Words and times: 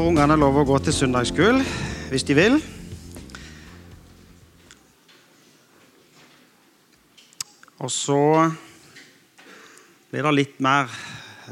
får 0.00 0.14
ungene 0.14 0.36
lov 0.40 0.54
å 0.56 0.62
gå 0.64 0.76
til 0.80 0.94
søndagsskolen 0.96 1.58
hvis 2.08 2.22
de 2.24 2.32
vil. 2.32 2.54
Og 7.84 7.90
så 7.92 8.20
blir 10.08 10.24
det 10.24 10.32
litt 10.38 10.54
mer 10.64 10.88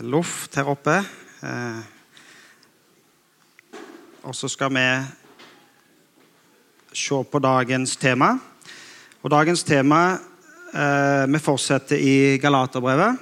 luft 0.00 0.56
her 0.56 0.70
oppe. 0.72 0.94
Eh, 1.44 1.82
og 4.24 4.32
så 4.38 4.48
skal 4.48 4.72
vi 4.78 4.86
se 7.02 7.18
på 7.28 7.42
dagens 7.44 7.98
tema. 8.00 8.30
Og 9.20 9.28
dagens 9.34 9.66
tema 9.68 10.00
eh, 10.72 11.26
Vi 11.28 11.42
fortsetter 11.50 12.00
i 12.00 12.16
Galaterbrevet. 12.40 13.20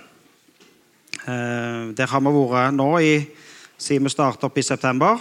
Eh, 1.26 1.90
der 1.98 2.14
har 2.14 2.22
vi 2.22 2.36
vært 2.36 2.78
nå 2.78 2.92
i, 3.02 3.18
siden 3.78 4.06
vi 4.06 4.10
starta 4.10 4.46
opp 4.48 4.58
i 4.58 4.64
september 4.64 5.20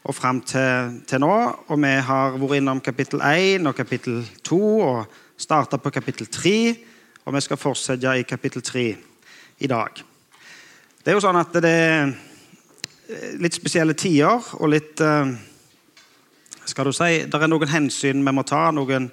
og 0.00 0.14
fram 0.14 0.40
til, 0.40 1.00
til, 1.06 1.20
nå. 1.20 1.34
Og 1.68 1.82
vi 1.82 1.90
har 2.06 2.38
vært 2.38 2.56
innom 2.60 2.80
kapittel 2.80 3.20
1 3.20 3.66
og 3.68 3.74
kapittel 3.76 4.22
2 4.46 4.80
og 4.80 5.06
starta 5.40 5.76
på 5.76 5.90
kapittel 5.92 6.26
3. 6.26 6.76
Og 7.26 7.34
vi 7.34 7.40
skal 7.44 7.60
fortsette 7.60 8.18
i 8.18 8.28
kapittel 8.28 8.62
3 8.62 8.96
i 9.60 9.66
dag. 9.68 10.02
Det 11.00 11.12
er 11.12 11.16
jo 11.16 11.24
sånn 11.24 11.40
at 11.40 11.52
det 11.60 11.70
er 11.70 12.12
litt 13.42 13.54
spesielle 13.56 13.94
tider 13.98 14.40
og 14.60 14.68
litt 14.70 15.00
eh, 15.02 15.26
Skal 16.70 16.86
du 16.86 16.92
si 16.94 17.26
Det 17.26 17.34
er 17.34 17.50
noen 17.50 17.72
hensyn 17.72 18.22
vi 18.22 18.32
må 18.32 18.42
ta, 18.46 18.70
noen 18.70 19.10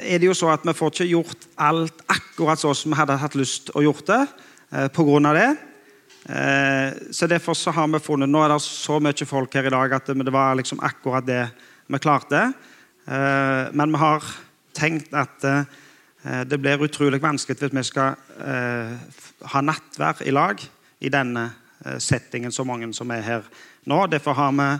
er 0.02 0.20
det 0.20 0.28
jo 0.28 0.36
så 0.36 0.52
at 0.52 0.64
vi 0.66 0.74
får 0.76 0.92
ikke 0.94 1.10
gjort 1.10 1.48
alt 1.60 2.04
akkurat 2.10 2.60
sånn 2.60 2.76
som 2.76 2.92
vi 2.92 2.98
hadde 3.00 3.18
hatt 3.20 3.36
lyst 3.38 3.68
til 3.68 3.80
å 3.80 3.84
gjort 3.88 4.06
det 4.10 4.20
eh, 4.22 4.88
pga. 4.92 5.34
det. 5.36 5.48
Eh, 6.28 7.12
så 7.12 7.26
Derfor 7.26 7.54
så 7.54 7.70
har 7.70 7.88
vi 7.88 7.98
funnet 7.98 8.28
Nå 8.28 8.42
er 8.44 8.52
det 8.52 8.60
så 8.62 9.00
mye 9.00 9.26
folk 9.26 9.54
her 9.54 9.66
i 9.66 9.72
dag 9.72 9.92
at 9.96 10.06
det, 10.06 10.32
var 10.32 10.54
liksom 10.54 10.80
akkurat 10.80 11.26
det 11.26 11.48
vi 11.86 11.98
klarte. 11.98 12.52
Eh, 13.06 13.72
men 13.72 13.92
vi 13.92 14.02
har 14.02 14.24
tenkt 14.76 15.14
at 15.14 15.44
eh, 15.44 15.64
det 16.46 16.60
blir 16.60 16.84
utrolig 16.84 17.20
vanskelig 17.22 17.58
hvis 17.58 17.74
vi 17.74 17.88
skal 17.88 18.14
eh, 18.44 18.94
ha 19.52 19.64
nattvær 19.64 20.22
i 20.26 20.34
lag 20.34 20.60
i 21.00 21.10
denne 21.12 21.50
eh, 21.84 21.98
settingen, 21.98 22.52
så 22.52 22.64
mange 22.64 22.92
som 22.94 23.10
er 23.10 23.24
her 23.24 23.46
nå. 23.84 24.06
Derfor 24.06 24.36
har 24.36 24.56
vi 24.56 24.70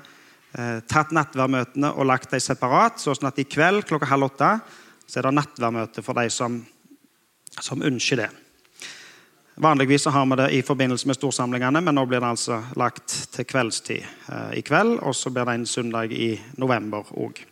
tatt 0.91 1.13
nattværmøtene 1.15 1.93
og 1.95 2.09
lagt 2.11 2.33
dem 2.33 2.41
separat, 2.43 2.97
sånn 2.99 3.29
at 3.29 3.37
i 3.39 3.45
kveld 3.47 3.85
klokka 3.87 4.09
halv 4.11 4.33
åtte 4.33 4.49
så 5.11 5.19
er 5.19 5.27
det 5.27 5.35
nattverdmøte 5.35 6.05
for 6.07 6.15
de 6.21 6.31
som, 6.31 6.61
som 7.59 7.83
ønsker 7.83 8.23
det. 8.23 8.29
Vanligvis 9.61 10.07
har 10.07 10.27
vi 10.31 10.37
det 10.39 10.47
i 10.57 10.63
forbindelse 10.63 11.09
med 11.11 11.19
storsamlingene, 11.19 11.83
men 11.83 11.99
nå 11.99 12.05
blir 12.09 12.23
det 12.23 12.31
altså 12.31 12.61
lagt 12.79 13.17
til 13.35 13.45
kveldstid 13.45 14.07
eh, 14.07 14.53
i 14.57 14.63
kveld. 14.65 15.01
Og 15.03 15.17
så 15.17 15.33
blir 15.35 15.45
det 15.49 15.57
en 15.59 15.67
søndag 15.67 16.15
i 16.15 16.31
november 16.63 17.11
òg. 17.19 17.43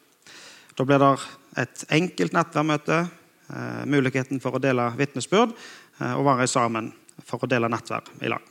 Da 0.79 0.87
blir 0.87 1.03
det 1.03 1.11
et 1.65 1.85
enkelt 1.99 2.39
nattverdmøte, 2.39 3.03
eh, 3.51 3.83
muligheten 3.91 4.41
for 4.41 4.57
å 4.57 4.63
dele 4.63 4.87
vitnesbyrd 4.97 5.53
eh, 5.53 6.15
og 6.15 6.25
være 6.31 6.47
sammen 6.49 6.93
for 7.27 7.43
å 7.43 7.51
dele 7.51 7.69
nattverd 7.69 8.09
i 8.23 8.31
lag. 8.31 8.47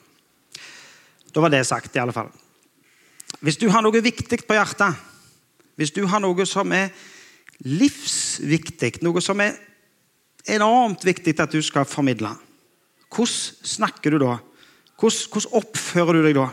Da 1.32 1.42
var 1.42 1.56
det 1.56 1.64
sagt, 1.66 1.96
i 1.96 2.04
alle 2.04 2.14
fall. 2.14 2.30
Hvis 3.40 3.58
du 3.58 3.70
har 3.72 3.82
noe 3.86 4.04
viktig 4.04 4.44
på 4.44 4.60
hjertet, 4.60 5.00
hvis 5.80 5.96
du 5.96 6.04
har 6.12 6.22
noe 6.22 6.46
som 6.50 6.76
er 6.76 6.92
livsviktig, 7.66 9.00
noe 9.06 9.22
som 9.24 9.42
er 9.42 9.58
enormt 10.48 11.06
viktig 11.06 11.36
at 11.42 11.54
du 11.54 11.62
skal 11.66 11.88
formidle. 11.90 12.32
Hvordan 13.08 13.68
snakker 13.68 14.14
du 14.14 14.22
da? 14.22 14.38
Hvordan, 14.98 15.52
oppfører 15.60 16.18
du 16.18 16.26
deg 16.26 16.38
da? 16.38 16.48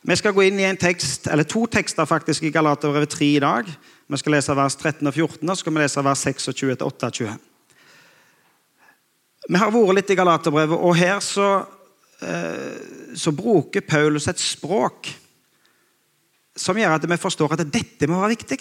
Vi 0.00 0.16
skal 0.16 0.32
gå 0.32 0.46
inn 0.48 0.58
i 0.60 0.64
en 0.64 0.80
tekst, 0.80 1.28
eller 1.28 1.44
to 1.44 1.66
tekster 1.68 2.08
faktisk 2.08 2.46
i 2.48 2.52
Galaterbrevet 2.54 3.12
3 3.12 3.26
i 3.36 3.42
dag. 3.42 3.68
Vi 4.08 4.18
skal 4.18 4.32
lese 4.32 4.56
vers 4.56 4.76
13 4.76 5.06
og 5.06 5.14
14, 5.14 5.44
og 5.44 5.56
så 5.56 5.60
skal 5.60 5.74
vi 5.74 5.82
lese 5.82 6.04
vers 6.04 6.22
26 6.24 6.76
til 6.80 6.86
28. 6.86 7.34
Vi 9.50 9.60
har 9.60 9.72
vært 9.74 9.96
litt 9.98 10.12
i 10.14 10.16
Galaterbrevet, 10.16 10.78
og 10.78 10.96
her 10.96 11.20
så, 11.20 11.50
eh, 12.22 12.80
så 13.14 13.32
bruker 13.32 13.84
Paulus 13.84 14.28
et 14.28 14.40
språk 14.40 15.12
som 16.56 16.78
gjør 16.78 16.96
at 16.96 17.06
vi 17.10 17.18
forstår 17.20 17.54
at 17.54 17.66
dette 17.72 18.08
må 18.10 18.20
være 18.20 18.34
viktig. 18.34 18.60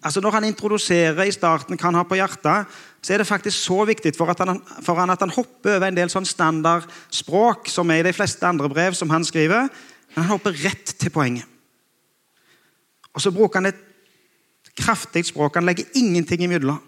Altså 0.00 0.20
Når 0.20 0.30
han 0.30 0.44
introduserer 0.48 1.26
i 1.28 1.32
starten 1.32 1.76
hva 1.76 1.90
han 1.90 1.98
har 1.98 2.06
på 2.08 2.16
hjertet, 2.16 2.76
så 3.04 3.12
er 3.12 3.20
det 3.20 3.28
faktisk 3.28 3.56
så 3.56 3.84
viktig 3.84 4.14
for, 4.16 4.32
han, 4.32 4.62
for 4.82 4.96
han 4.96 5.12
at 5.12 5.20
han 5.20 5.32
hopper 5.34 5.76
over 5.76 5.90
en 5.90 5.96
del 5.96 6.12
sånn 6.12 6.28
standardspråk 6.28 7.68
som 7.68 7.90
er 7.92 8.00
i 8.00 8.08
de 8.08 8.16
fleste 8.16 8.46
andre 8.48 8.70
brev 8.72 8.96
som 8.96 9.12
han 9.12 9.24
skriver. 9.28 9.68
Men 10.14 10.24
han 10.24 10.32
hopper 10.32 10.56
rett 10.64 10.94
til 10.96 11.12
poenget. 11.12 11.44
Og 13.12 13.20
så 13.20 13.32
bruker 13.34 13.60
han 13.60 13.72
et 13.72 13.82
kraftig 14.78 15.26
språk. 15.28 15.58
Han 15.58 15.68
legger 15.68 15.90
ingenting 15.98 16.46
imellom. 16.46 16.80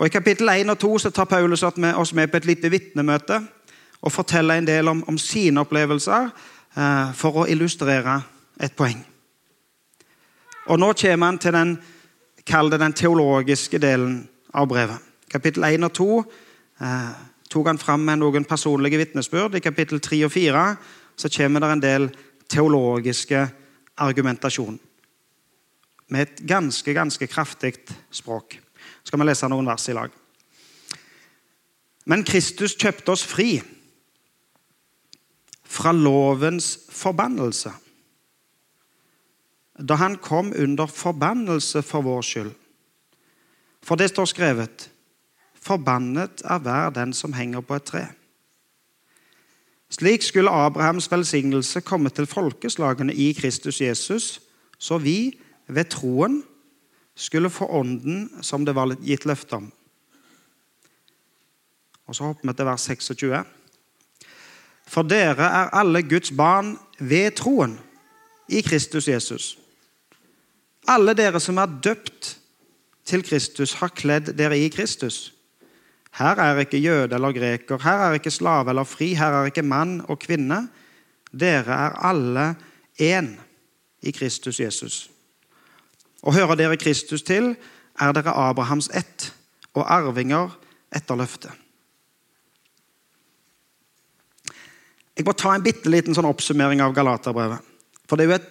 Og 0.00 0.06
I 0.08 0.12
kapittel 0.12 0.48
1 0.48 0.72
og 0.72 0.78
2 0.80 0.92
så 1.04 1.10
tar 1.12 1.28
Paulus 1.28 1.62
oss 1.62 2.14
med 2.16 2.30
på 2.30 2.40
et 2.40 2.48
lite 2.48 2.70
vitnemøte 2.72 3.42
og 4.02 4.12
forteller 4.12 4.58
en 4.58 4.66
del 4.66 4.88
om, 4.88 5.04
om 5.08 5.18
sine 5.20 5.60
opplevelser 5.60 6.30
for 6.72 7.42
å 7.42 7.48
illustrere 7.52 8.14
et 8.60 8.72
poeng. 8.76 9.02
Og 10.70 10.78
Nå 10.78 10.92
kommer 10.92 11.26
han 11.26 11.38
til 11.38 11.52
den, 11.52 11.74
den 12.46 12.94
teologiske 12.96 13.78
delen 13.82 14.28
av 14.54 14.68
brevet. 14.70 15.00
Kapittel 15.32 15.64
1 15.64 15.84
og 15.88 15.92
2 15.96 16.08
eh, 16.84 17.12
tok 17.50 17.66
han 17.66 17.80
fram 17.80 18.04
med 18.06 18.20
noen 18.20 18.44
personlige 18.44 19.00
vitnesbyrd. 19.00 19.56
I 19.56 19.64
kapittel 19.64 20.00
3 20.00 20.24
og 20.26 20.32
4 20.32 20.64
så 21.16 21.30
kommer 21.32 21.60
det 21.60 21.70
en 21.72 21.84
del 21.84 22.08
teologiske 22.48 23.46
argumentasjon. 23.96 24.78
Med 26.12 26.20
et 26.26 26.42
ganske, 26.46 26.94
ganske 26.94 27.26
kraftig 27.26 27.74
språk. 28.12 28.58
Skal 29.02 29.18
vi 29.18 29.26
lese 29.26 29.48
noen 29.48 29.66
vers 29.66 29.88
i 29.88 29.96
lag. 29.96 30.10
Men 32.06 32.24
Kristus 32.26 32.74
kjøpte 32.76 33.14
oss 33.14 33.24
fri 33.24 33.56
fra 35.72 35.92
lovens 35.92 36.78
forbannelse. 36.92 37.72
Da 39.88 39.96
han 39.96 40.18
kom 40.20 40.52
under 40.52 40.86
forbannelse 40.86 41.82
for 41.82 42.04
vår 42.04 42.22
skyld. 42.22 42.52
For 43.82 43.96
det 43.96 44.10
står 44.12 44.24
skrevet:" 44.24 44.88
Forbannet 45.62 46.42
er 46.44 46.58
hver 46.58 46.90
den 46.90 47.12
som 47.12 47.32
henger 47.32 47.60
på 47.60 47.74
et 47.74 47.84
tre. 47.86 48.06
Slik 49.90 50.22
skulle 50.22 50.50
Abrahams 50.50 51.10
velsignelse 51.10 51.80
komme 51.80 52.10
til 52.10 52.26
folkeslagene 52.26 53.14
i 53.14 53.32
Kristus 53.32 53.80
Jesus, 53.80 54.40
så 54.78 54.98
vi 54.98 55.38
ved 55.68 55.84
troen 55.84 56.42
skulle 57.14 57.50
få 57.50 57.68
ånden 57.70 58.42
som 58.42 58.66
det 58.66 58.74
var 58.74 58.96
gitt 59.04 59.24
løfte 59.24 59.52
om. 59.52 59.72
Og 62.06 62.14
Så 62.14 62.24
hopper 62.24 62.48
vi 62.48 62.56
til 62.56 62.66
vers 62.66 62.80
26. 62.80 63.44
For 64.92 65.08
dere 65.08 65.46
er 65.48 65.72
alle 65.72 66.02
Guds 66.04 66.34
barn 66.36 66.74
ved 67.00 67.32
troen 67.40 67.78
i 68.52 68.60
Kristus 68.60 69.08
Jesus. 69.08 69.54
Alle 70.88 71.14
dere 71.16 71.40
som 71.40 71.60
er 71.62 71.78
døpt 71.84 72.36
til 73.08 73.22
Kristus, 73.24 73.72
har 73.80 73.94
kledd 73.96 74.34
dere 74.38 74.58
i 74.58 74.68
Kristus. 74.68 75.32
Her 76.18 76.38
er 76.44 76.60
ikke 76.60 76.78
jøde 76.78 77.14
eller 77.16 77.32
greker, 77.32 77.80
her 77.82 78.04
er 78.04 78.18
ikke 78.18 78.30
slave 78.30 78.70
eller 78.70 78.84
fri, 78.84 79.14
her 79.16 79.32
er 79.40 79.48
ikke 79.48 79.64
mann 79.64 80.02
og 80.08 80.20
kvinne. 80.22 80.66
Dere 81.32 81.72
er 81.72 81.96
alle 82.04 82.54
én 83.00 83.32
i 84.02 84.10
Kristus 84.10 84.60
Jesus. 84.60 85.10
Og 86.22 86.34
hører 86.34 86.54
dere 86.54 86.76
Kristus 86.76 87.22
til, 87.22 87.54
er 88.00 88.12
dere 88.12 88.36
Abrahams 88.36 88.90
ett 88.94 89.32
og 89.74 89.88
arvinger 89.88 90.52
etter 90.94 91.16
løftet. 91.16 91.61
Jeg 95.22 95.28
må 95.28 95.36
ta 95.38 95.52
en 95.54 95.62
bitte 95.62 95.86
liten 95.86 96.16
sånn 96.16 96.26
oppsummering 96.26 96.80
av 96.82 96.96
Galaterbrevet. 96.96 97.62
For 98.10 98.18
det 98.18 98.24
er 98.24 98.32
jo 98.32 98.38
et, 98.40 98.48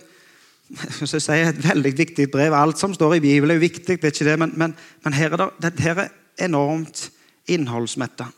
si, 1.11 1.33
et, 1.35 1.57
veldig 1.65 1.91
viktig 1.97 2.29
brev. 2.31 2.55
Alt 2.55 2.79
som 2.79 2.93
står 2.95 3.17
i 3.17 3.23
Bibelen, 3.25 3.51
er 3.51 3.59
jo 3.59 3.65
viktig, 3.65 3.97
det 3.99 4.07
er 4.07 4.15
ikke 4.15 4.27
det, 4.29 4.37
men, 4.39 4.53
men, 4.55 4.75
men 5.03 5.17
her 5.17 5.35
er 5.35 5.43
det, 5.59 5.73
her 5.83 5.99
er 6.05 6.13
enormt 6.47 7.09
innholdsmetta. 7.51 8.29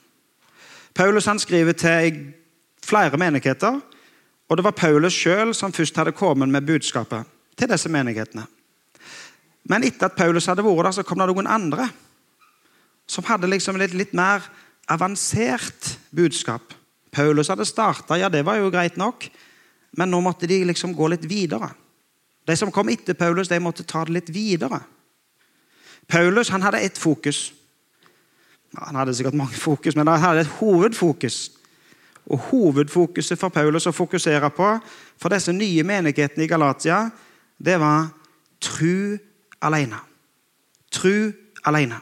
Paulus 0.98 1.30
han 1.30 1.44
skriver 1.46 1.78
til 1.78 2.20
flere 2.82 3.22
menigheter, 3.22 3.78
og 4.50 4.58
det 4.58 4.66
var 4.66 4.80
Paulus 4.82 5.14
sjøl 5.14 5.54
som 5.54 5.74
først 5.74 6.02
hadde 6.02 6.18
kommet 6.18 6.50
med 6.50 6.66
budskapet 6.66 7.30
til 7.54 7.70
disse 7.70 7.90
menighetene. 7.94 8.50
Men 9.70 9.86
etter 9.86 10.10
at 10.10 10.18
Paulus 10.18 10.50
hadde 10.50 10.66
vært 10.66 10.90
der, 10.90 10.98
så 10.98 11.06
kom 11.06 11.22
det 11.22 11.30
noen 11.30 11.54
andre 11.54 11.92
som 13.06 13.30
hadde 13.30 13.54
liksom 13.54 13.78
et 13.78 13.94
litt 13.94 14.18
mer 14.18 14.42
avansert 14.90 16.00
budskap. 16.10 16.74
Paulus 17.14 17.52
hadde 17.52 17.66
starta, 17.70 18.18
ja, 18.18 18.30
det 18.30 18.44
var 18.46 18.58
jo 18.58 18.72
greit 18.74 18.98
nok, 18.98 19.28
men 19.98 20.10
nå 20.10 20.20
måtte 20.26 20.50
de 20.50 20.64
liksom 20.66 20.96
gå 20.98 21.08
litt 21.14 21.26
videre. 21.30 21.70
De 22.44 22.56
som 22.58 22.72
kom 22.74 22.90
etter 22.92 23.16
Paulus, 23.16 23.48
de 23.48 23.60
måtte 23.62 23.86
ta 23.88 24.04
det 24.08 24.16
litt 24.18 24.32
videre. 24.34 24.82
Paulus 26.10 26.50
han 26.52 26.66
hadde 26.66 26.82
ett 26.84 26.98
fokus. 26.98 27.52
Han 28.76 28.98
hadde 28.98 29.14
sikkert 29.14 29.38
mange 29.38 29.56
fokus, 29.56 29.96
men 29.96 30.10
han 30.10 30.20
hadde 30.20 30.44
et 30.44 30.56
hovedfokus. 30.60 31.52
Og 32.32 32.40
Hovedfokuset 32.50 33.40
for 33.40 33.52
Paulus 33.52 33.88
å 33.90 33.92
fokusere 33.92 34.48
på 34.56 34.68
for 35.20 35.34
disse 35.34 35.52
nye 35.52 35.84
menighetene 35.84 36.46
i 36.46 36.50
Galatia, 36.50 37.10
det 37.60 37.76
var 37.80 38.08
tru 38.64 39.18
alene. 39.64 40.00
Tru 40.92 41.34
alene. 41.68 42.00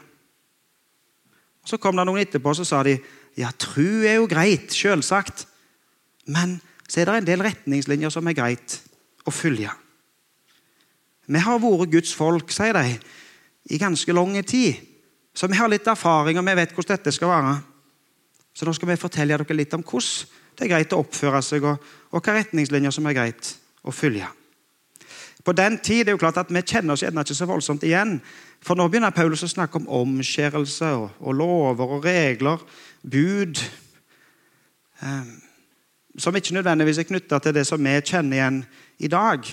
Så 1.66 1.78
kom 1.78 1.98
det 1.98 2.06
noen 2.06 2.22
etterpå 2.22 2.54
og 2.54 2.66
sa 2.66 2.82
de, 2.86 2.96
ja, 3.38 3.50
tru 3.56 4.04
er 4.04 4.18
jo 4.20 4.28
greit, 4.30 4.72
selvsagt. 4.74 5.46
Men 6.28 6.58
så 6.88 7.00
er 7.00 7.08
det 7.08 7.20
en 7.22 7.28
del 7.30 7.44
retningslinjer 7.46 8.12
som 8.12 8.28
er 8.28 8.36
greit 8.36 8.78
å 9.24 9.32
følge. 9.34 9.70
Vi 11.32 11.40
har 11.40 11.60
vært 11.62 11.92
Guds 11.92 12.12
folk, 12.16 12.50
sier 12.52 12.76
de, 12.76 12.98
i 13.72 13.78
ganske 13.80 14.12
lang 14.12 14.34
tid. 14.44 14.80
Så 15.32 15.48
vi 15.48 15.56
har 15.56 15.70
litt 15.70 15.86
erfaring, 15.88 16.38
og 16.38 16.46
vi 16.46 16.58
vet 16.58 16.74
hvordan 16.74 16.98
dette 16.98 17.14
skal 17.14 17.30
være. 17.32 17.56
Så 18.52 18.68
nå 18.68 18.74
skal 18.76 18.90
vi 18.90 19.00
fortelle 19.00 19.38
dere 19.38 19.56
litt 19.56 19.72
om 19.78 19.84
hvordan 19.86 20.38
det 20.58 20.66
er 20.66 20.74
greit 20.74 20.92
å 20.92 21.00
oppføre 21.00 21.40
seg, 21.40 21.64
og, 21.64 21.92
og 22.12 22.18
hvilke 22.18 22.34
retningslinjer 22.36 22.92
som 22.92 23.06
er 23.08 23.16
greit 23.16 23.54
å 23.88 23.94
følge. 23.94 24.28
På 25.44 25.52
den 25.52 25.78
tid 25.82 26.06
er 26.06 26.14
jo 26.14 26.20
klart 26.22 26.38
at 26.38 26.50
Vi 26.54 26.62
kjenner 26.62 26.94
oss 26.94 27.02
gjerne 27.02 27.24
ikke 27.24 27.34
så 27.34 27.48
voldsomt 27.50 27.82
igjen. 27.86 28.20
For 28.62 28.78
nå 28.78 28.86
begynner 28.88 29.14
Paulus 29.14 29.42
å 29.42 29.50
snakke 29.50 29.80
om 29.80 29.88
omskjærelse 30.02 30.92
og, 30.94 31.08
og, 31.18 31.34
lover 31.34 31.96
og 31.96 32.04
regler, 32.04 32.62
bud, 33.02 33.58
eh, 35.02 35.32
som 36.18 36.36
ikke 36.36 36.54
nødvendigvis 36.54 37.00
er 37.02 37.08
knytta 37.08 37.40
til 37.42 37.56
det 37.56 37.66
som 37.66 37.82
vi 37.82 37.96
kjenner 37.98 38.38
igjen 38.38 38.60
i 39.02 39.10
dag. 39.10 39.48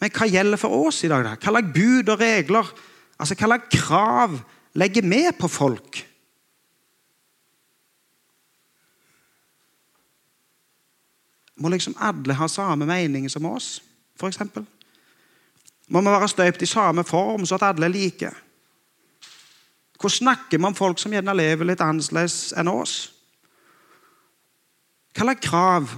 Men 0.00 0.12
hva 0.12 0.28
gjelder 0.28 0.60
for 0.60 0.76
oss 0.84 1.00
i 1.06 1.08
dag? 1.08 1.24
da? 1.24 1.36
Hva 1.38 1.54
slags 1.54 1.72
bud 1.72 2.12
og 2.12 2.20
regler, 2.20 2.74
altså 3.16 3.38
hva 3.38 3.48
slags 3.48 3.78
krav 3.86 4.36
legger 4.76 5.08
vi 5.08 5.22
på 5.38 5.48
folk? 5.48 6.02
Må 11.56 11.70
liksom 11.72 11.94
alle 12.02 12.36
ha 12.36 12.48
samme 12.50 12.84
mening 12.84 13.30
som 13.30 13.46
oss, 13.46 13.78
f.eks.? 14.20 14.40
Må 15.88 16.00
vi 16.00 16.12
være 16.12 16.28
støypt 16.28 16.62
i 16.62 16.68
samme 16.68 17.04
form, 17.04 17.46
så 17.46 17.58
at 17.58 17.68
alle 17.68 17.86
er 17.86 17.92
like? 17.92 18.30
Hvordan 20.00 20.16
snakker 20.18 20.58
vi 20.58 20.64
om 20.64 20.74
folk 20.74 20.98
som 20.98 21.12
gjerne 21.12 21.36
lever 21.36 21.68
litt 21.68 21.82
annerledes 21.84 22.52
enn 22.58 22.68
oss? 22.68 22.96
Hva 25.14 25.28
slags 25.28 25.46
krav, 25.46 25.92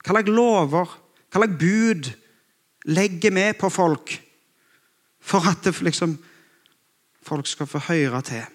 hva 0.00 0.14
slags 0.14 0.32
lover, 0.32 0.94
hva 1.30 1.42
slags 1.42 1.58
bud 1.60 2.10
legger 2.90 3.34
vi 3.36 3.44
på 3.60 3.70
folk 3.70 4.14
for 5.20 5.44
at 5.46 5.60
det 5.66 5.76
liksom, 5.84 6.16
folk 7.22 7.46
skal 7.46 7.68
få 7.68 7.82
høre 7.90 8.22
til? 8.26 8.46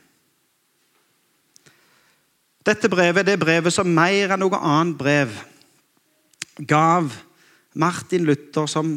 Dette 2.66 2.90
brevet 2.90 3.28
det 3.28 3.36
er 3.38 3.44
brevet 3.44 3.74
som 3.74 3.92
mer 3.94 4.34
enn 4.34 4.42
noe 4.42 4.58
annet 4.58 4.98
brev 4.98 5.36
gav 6.66 7.12
Martin 7.76 8.24
Luther, 8.26 8.66
som, 8.66 8.94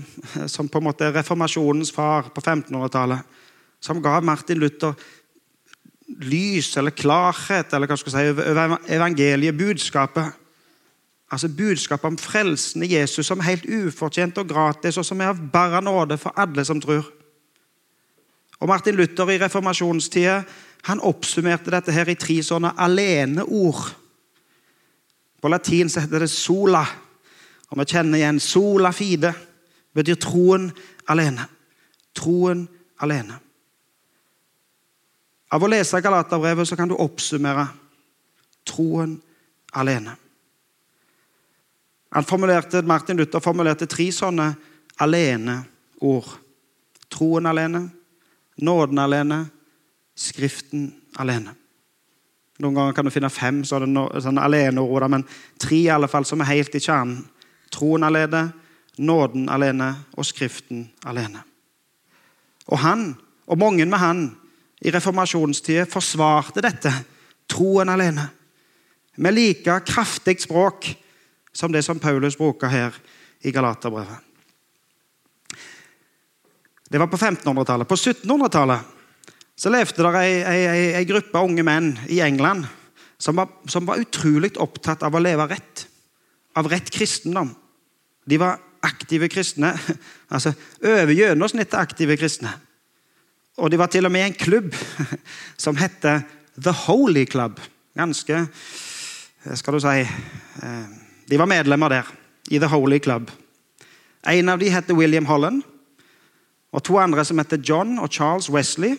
som 0.46 0.68
på 0.70 0.78
en 0.78 0.86
måte 0.86 1.08
er 1.08 1.16
reformasjonens 1.16 1.90
far 1.94 2.30
på 2.34 2.42
1500-tallet, 2.42 3.38
som 3.82 4.02
gav 4.02 4.22
Martin 4.26 4.60
Luther 4.62 4.94
lys 6.08 6.76
eller 6.78 6.94
klarhet 6.96 7.74
eller 7.74 7.90
hva 7.90 7.96
skal 7.98 8.14
jeg 8.14 8.36
si, 8.36 8.44
over 8.54 8.76
evangeliet, 8.88 9.58
budskapet. 9.58 10.30
Altså 11.28 11.50
Budskapet 11.52 12.08
om 12.08 12.16
frelsen 12.16 12.82
i 12.86 12.94
Jesus 12.94 13.26
som 13.28 13.42
helt 13.44 13.66
ufortjent 13.66 14.38
og 14.40 14.48
gratis, 14.48 14.96
og 14.96 15.04
som 15.04 15.20
er 15.20 15.34
av 15.34 15.42
bare 15.52 15.82
nåde 15.84 16.16
for 16.16 16.32
alle 16.40 16.64
som 16.64 16.80
tror. 16.80 17.04
Og 18.58 18.70
Martin 18.70 18.96
Luther 18.96 19.34
i 19.34 19.40
reformasjonstida 19.42 20.40
han 20.88 21.02
oppsummerte 21.04 21.74
dette 21.74 21.92
her 21.92 22.08
i 22.08 22.16
tre 22.18 22.38
sånne 22.42 22.72
aleneord. 22.78 23.90
På 25.42 25.50
latin 25.50 25.90
så 25.90 26.00
heter 26.00 26.24
det 26.24 26.30
'sola'. 26.30 27.07
Og 27.68 27.80
vi 27.80 27.86
kjenner 27.88 28.20
igjen 28.20 28.40
sola 28.40 28.92
fide 28.96 29.32
betyr 29.94 30.18
troen 30.20 30.68
alene. 31.10 31.44
Troen 32.16 32.64
alene. 33.04 33.36
Av 35.48 35.64
å 35.64 35.70
lese 35.70 36.00
Galaterbrevet 36.04 36.68
så 36.68 36.76
kan 36.76 36.90
du 36.90 36.96
oppsummere 36.96 37.66
troen 38.68 39.16
alene. 39.76 40.16
Martin 42.12 43.16
Luther 43.16 43.44
formulerte 43.44 43.88
tre 43.88 44.08
sånne 44.12 44.48
alene-ord. 45.04 46.28
Troen 47.08 47.48
alene, 47.48 47.86
nåden 48.64 48.98
alene, 48.98 49.46
Skriften 50.18 50.88
alene. 51.22 51.52
Noen 52.58 52.74
ganger 52.74 52.94
kan 52.96 53.06
du 53.06 53.12
finne 53.14 53.28
fem 53.30 53.60
sånne, 53.62 54.02
sånne 54.18 54.42
aleneord, 54.42 55.04
men 55.06 55.22
tre 55.62 55.78
i 55.84 55.92
alle 55.94 56.08
fall 56.10 56.26
som 56.26 56.42
er 56.42 56.56
helt 56.56 56.74
i 56.74 56.82
kjernen 56.82 57.20
troen 57.78 58.06
alene, 58.06 58.48
nåden 58.98 59.46
alene 59.52 59.92
og 60.18 60.26
Skriften 60.26 60.82
alene. 61.06 61.44
Og 62.68 62.80
han, 62.82 63.12
og 63.46 63.58
mange 63.58 63.86
med 63.86 64.02
han, 64.02 64.24
i 64.82 64.92
reformasjonstida 64.94 65.86
forsvarte 65.90 66.62
dette, 66.62 66.92
troen 67.50 67.90
alene, 67.90 68.28
med 69.18 69.34
like 69.34 69.80
kraftig 69.86 70.36
språk 70.44 70.92
som 71.52 71.72
det 71.74 71.82
som 71.82 71.98
Paulus 71.98 72.36
bruker 72.38 72.70
her 72.70 72.94
i 73.42 73.50
Galaterbrevet. 73.50 74.26
Det 76.88 77.00
var 77.00 77.10
på 77.10 77.18
1500-tallet. 77.18 77.88
På 77.88 77.96
1700-tallet 77.98 78.94
så 79.58 79.70
levde 79.74 80.04
det 80.06 80.20
ei, 80.22 80.36
ei, 80.46 80.84
ei, 81.00 81.04
gruppe 81.04 81.42
unge 81.42 81.64
menn 81.66 81.90
i 82.08 82.20
England 82.24 82.64
som 83.18 83.36
var, 83.36 83.50
som 83.66 83.84
var 83.84 84.00
utrolig 84.00 84.54
opptatt 84.62 85.02
av 85.02 85.18
å 85.18 85.20
leve 85.20 85.48
rett 85.50 85.88
av 86.58 86.68
rett 86.70 86.90
kristendom. 86.90 87.50
De 88.28 88.38
var 88.40 88.60
aktive 88.84 89.28
kristne. 89.28 89.72
altså 90.34 90.52
Over 90.84 91.14
gjennomsnittet 91.14 91.78
aktive 91.78 92.16
kristne. 92.16 92.52
Og 93.58 93.70
de 93.70 93.78
var 93.78 93.90
til 93.90 94.06
og 94.06 94.12
med 94.12 94.22
i 94.22 94.30
en 94.30 94.38
klubb 94.38 94.74
som 95.64 95.76
heter 95.76 96.22
The 96.62 96.74
Holy 96.86 97.24
Club. 97.26 97.60
Ganske 97.96 98.36
eh, 98.38 99.56
skal 99.56 99.74
du 99.74 99.80
si 99.82 100.04
eh, 100.04 100.86
De 101.28 101.38
var 101.38 101.50
medlemmer 101.50 101.88
der, 101.88 102.06
i 102.50 102.58
The 102.58 102.70
Holy 102.70 102.98
Club. 102.98 103.30
En 104.28 104.48
av 104.48 104.58
dem 104.58 104.72
heter 104.72 104.94
William 104.94 105.26
Holland, 105.26 105.62
og 106.72 106.82
to 106.84 106.98
andre 106.98 107.24
som 107.24 107.38
heter 107.38 107.60
John 107.60 107.98
og 107.98 108.08
Charles 108.12 108.50
Wesley. 108.50 108.96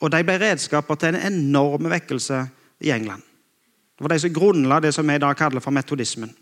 Og 0.00 0.12
De 0.12 0.22
ble 0.24 0.38
redskaper 0.40 0.96
til 0.96 1.14
en 1.14 1.32
enorm 1.32 1.90
vekkelse 1.90 2.46
i 2.80 2.90
England. 2.90 3.22
Det 3.98 4.04
var 4.04 4.14
de 4.14 4.20
som 4.20 4.32
grunnla 4.32 4.80
det 4.80 4.94
som 4.94 5.08
vi 5.08 5.14
i 5.14 5.20
dag 5.20 5.36
kaller 5.36 5.60
for 5.60 5.70
metodismen. 5.76 6.32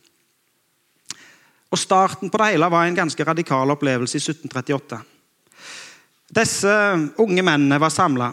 Og 1.68 1.78
Starten 1.78 2.30
på 2.30 2.40
det 2.40 2.52
hele 2.52 2.70
var 2.72 2.86
en 2.86 2.96
ganske 2.96 3.24
radikal 3.24 3.70
opplevelse 3.74 4.16
i 4.16 4.22
1738. 4.22 5.00
Disse 6.38 6.72
unge 7.20 7.42
mennene 7.42 7.80
var 7.80 7.92
samla, 7.92 8.32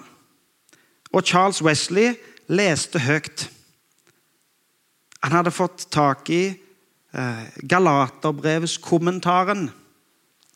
og 1.15 1.23
Charles 1.23 1.61
Wesley 1.63 2.15
leste 2.51 2.99
høyt. 2.99 3.47
Han 5.23 5.37
hadde 5.39 5.53
fått 5.55 5.87
tak 5.91 6.29
i 6.29 6.43
eh, 6.51 7.45
Galaterbrevets 7.63 8.77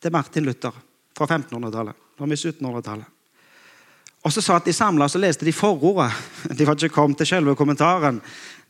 til 0.00 0.12
Martin 0.12 0.44
Luther 0.44 0.76
fra 1.16 1.26
1500-tallet. 1.26 1.96
Nå 2.16 2.26
er 2.26 2.30
vi 2.30 2.36
1700-tallet. 2.36 3.08
Og 4.20 4.32
så 4.32 4.42
sa 4.44 4.58
at 4.58 4.68
De 4.68 4.72
samla 4.76 5.08
og 5.08 5.20
leste 5.20 5.44
de 5.48 5.52
forordet. 5.52 6.12
De 6.56 6.66
var 6.66 6.76
ikke 6.76 6.94
kommet 6.94 7.18
til 7.18 7.26
selve 7.26 7.56
kommentaren. 7.56 8.20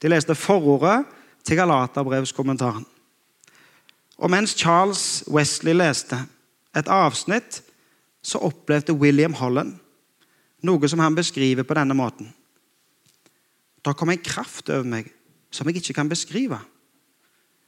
De 0.03 0.09
leste 0.09 0.35
forordet 0.35 1.05
til 1.45 1.59
Galaterbrevskommentaren. 1.59 2.87
Og 4.21 4.31
mens 4.31 4.53
Charles 4.57 5.25
Wesley 5.33 5.75
leste 5.77 6.19
et 6.77 6.89
avsnitt, 6.89 7.63
så 8.23 8.39
opplevde 8.45 8.93
William 8.93 9.33
Holland 9.33 9.79
noe 10.61 10.89
som 10.93 11.01
han 11.01 11.17
beskriver 11.17 11.65
på 11.65 11.77
denne 11.79 11.97
måten. 11.97 12.29
Da 13.81 13.95
kom 13.97 14.13
en 14.13 14.21
kraft 14.21 14.69
over 14.69 14.85
meg 14.85 15.09
som 15.51 15.69
jeg 15.69 15.81
ikke 15.81 15.97
kan 15.97 16.11
beskrive. 16.11 16.59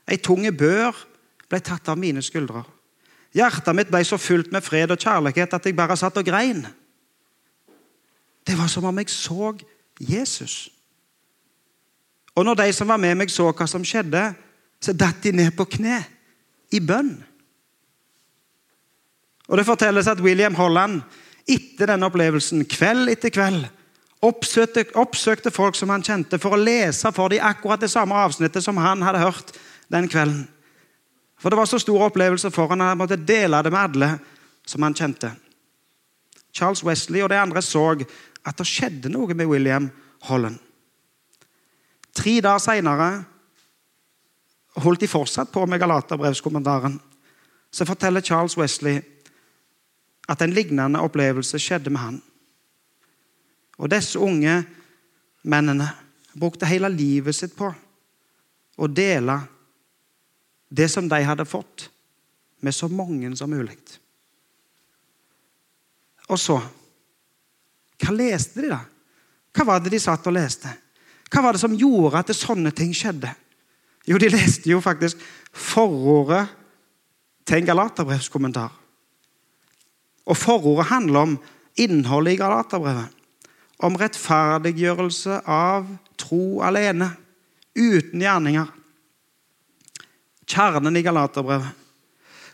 Ei 0.05 0.21
tunge 0.21 0.53
bør 0.53 0.93
ble 1.49 1.61
tatt 1.65 1.89
av 1.89 1.97
mine 1.97 2.21
skuldre. 2.25 2.67
Hjertet 3.33 3.77
mitt 3.77 3.89
ble 3.89 4.03
så 4.05 4.21
fullt 4.21 4.53
med 4.53 4.65
fred 4.65 4.93
og 4.93 5.01
kjærlighet 5.01 5.57
at 5.57 5.67
jeg 5.67 5.77
bare 5.77 5.97
satt 5.97 6.21
og 6.21 6.27
grein. 6.27 6.67
Det 8.45 8.59
var 8.59 8.69
som 8.69 8.85
om 8.85 8.99
jeg 9.01 9.09
så 9.09 9.55
Jesus. 10.01 10.69
Og 12.37 12.45
når 12.45 12.61
de 12.61 12.73
som 12.77 12.89
var 12.89 13.01
med 13.01 13.17
meg, 13.17 13.31
så 13.33 13.49
hva 13.49 13.67
som 13.69 13.85
skjedde, 13.85 14.33
så 14.83 14.93
datt 14.93 15.23
de 15.25 15.33
ned 15.33 15.53
på 15.57 15.65
kne 15.79 16.01
i 16.73 16.81
bønn. 16.81 17.15
Og 19.49 19.59
Det 19.59 19.67
fortelles 19.67 20.09
at 20.09 20.21
William 20.21 20.55
Holland 20.55 21.03
etter 21.51 21.91
denne 21.91 22.07
opplevelsen, 22.07 22.65
kveld 22.71 23.11
etter 23.13 23.33
kveld, 23.35 23.67
oppsøkte, 24.23 24.87
oppsøkte 24.95 25.51
folk 25.51 25.77
som 25.77 25.91
han 25.91 26.05
kjente, 26.07 26.39
for 26.39 26.55
å 26.55 26.61
lese 26.63 27.11
for 27.13 27.33
dem 27.33 27.43
akkurat 27.45 27.83
det 27.83 27.91
samme 27.91 28.17
avsnittet 28.17 28.65
som 28.65 28.79
han 28.79 29.03
hadde 29.03 29.25
hørt 29.25 29.53
den 29.93 30.09
kvelden. 30.09 30.47
For 31.43 31.51
det 31.51 31.59
var 31.59 31.67
så 31.67 31.81
stor 31.83 32.07
opplevelse 32.07 32.53
for 32.55 32.71
han 32.71 32.85
at 32.85 32.93
han 32.93 33.01
måtte 33.01 33.19
dele 33.19 33.59
det 33.67 33.73
med 33.75 33.83
alle 33.83 34.11
som 34.67 34.85
han 34.87 34.95
kjente. 34.95 35.33
Charles 36.55 36.85
Wesley 36.87 37.23
og 37.25 37.33
de 37.33 37.41
andre 37.41 37.63
så 37.65 37.89
at 38.47 38.59
det 38.59 38.69
skjedde 38.69 39.11
noe 39.11 39.35
med 39.35 39.51
William 39.51 39.89
Holland. 40.29 40.61
Tre 42.15 42.39
dager 42.45 42.63
seinere 42.63 43.11
holdt 44.81 45.01
de 45.01 45.09
fortsatt 45.09 45.53
på 45.53 45.67
med 45.67 45.81
Galaterbrevskommentaren. 45.81 47.01
Så 47.71 47.87
forteller 47.89 48.21
Charles 48.21 48.57
Wesley 48.57 49.01
at 50.29 50.43
en 50.43 50.55
lignende 50.55 51.01
opplevelse 51.03 51.59
skjedde 51.61 51.91
med 51.91 52.01
han. 52.01 52.21
Og 53.79 53.91
disse 53.91 54.21
unge 54.21 54.63
mennene 55.43 55.89
brukte 56.39 56.69
hele 56.69 56.89
livet 56.93 57.37
sitt 57.37 57.57
på 57.57 57.73
å 58.77 58.89
dele 58.89 59.41
det 60.73 60.89
som 60.89 61.09
de 61.09 61.19
hadde 61.25 61.45
fått, 61.45 61.89
med 62.63 62.75
så 62.75 62.87
mange 62.89 63.29
som 63.37 63.51
mulig. 63.51 63.77
Og 66.31 66.39
så 66.39 66.61
Hva 68.03 68.11
leste 68.17 68.59
de, 68.63 68.69
da? 68.73 68.81
Hva 69.55 69.65
var 69.67 69.83
det 69.83 69.93
de 69.93 69.99
satt 70.03 70.25
og 70.27 70.35
leste? 70.35 70.71
Hva 71.31 71.43
var 71.45 71.55
det 71.55 71.61
som 71.63 71.75
gjorde 71.79 72.19
at 72.19 72.33
sånne 72.35 72.73
ting 72.75 72.91
skjedde? 72.97 73.31
Jo, 74.09 74.19
de 74.19 74.31
leste 74.33 74.71
jo 74.71 74.81
faktisk 74.83 75.21
forordet 75.53 76.47
til 77.47 77.61
en 77.61 77.69
Galaterbrevskommentar. 77.71 78.71
Og 80.27 80.39
forordet 80.39 80.91
handler 80.91 81.21
om 81.21 81.37
innholdet 81.79 82.37
i 82.37 82.41
Galaterbrevet. 82.41 83.11
Om 83.83 83.99
rettferdiggjørelse 83.99 85.41
av 85.51 85.87
tro 86.19 86.63
alene, 86.63 87.11
uten 87.75 88.23
gjerninger. 88.23 88.69
Kjernen 90.47 90.97
i 90.99 91.03
Galaterbrevet. 91.03 91.79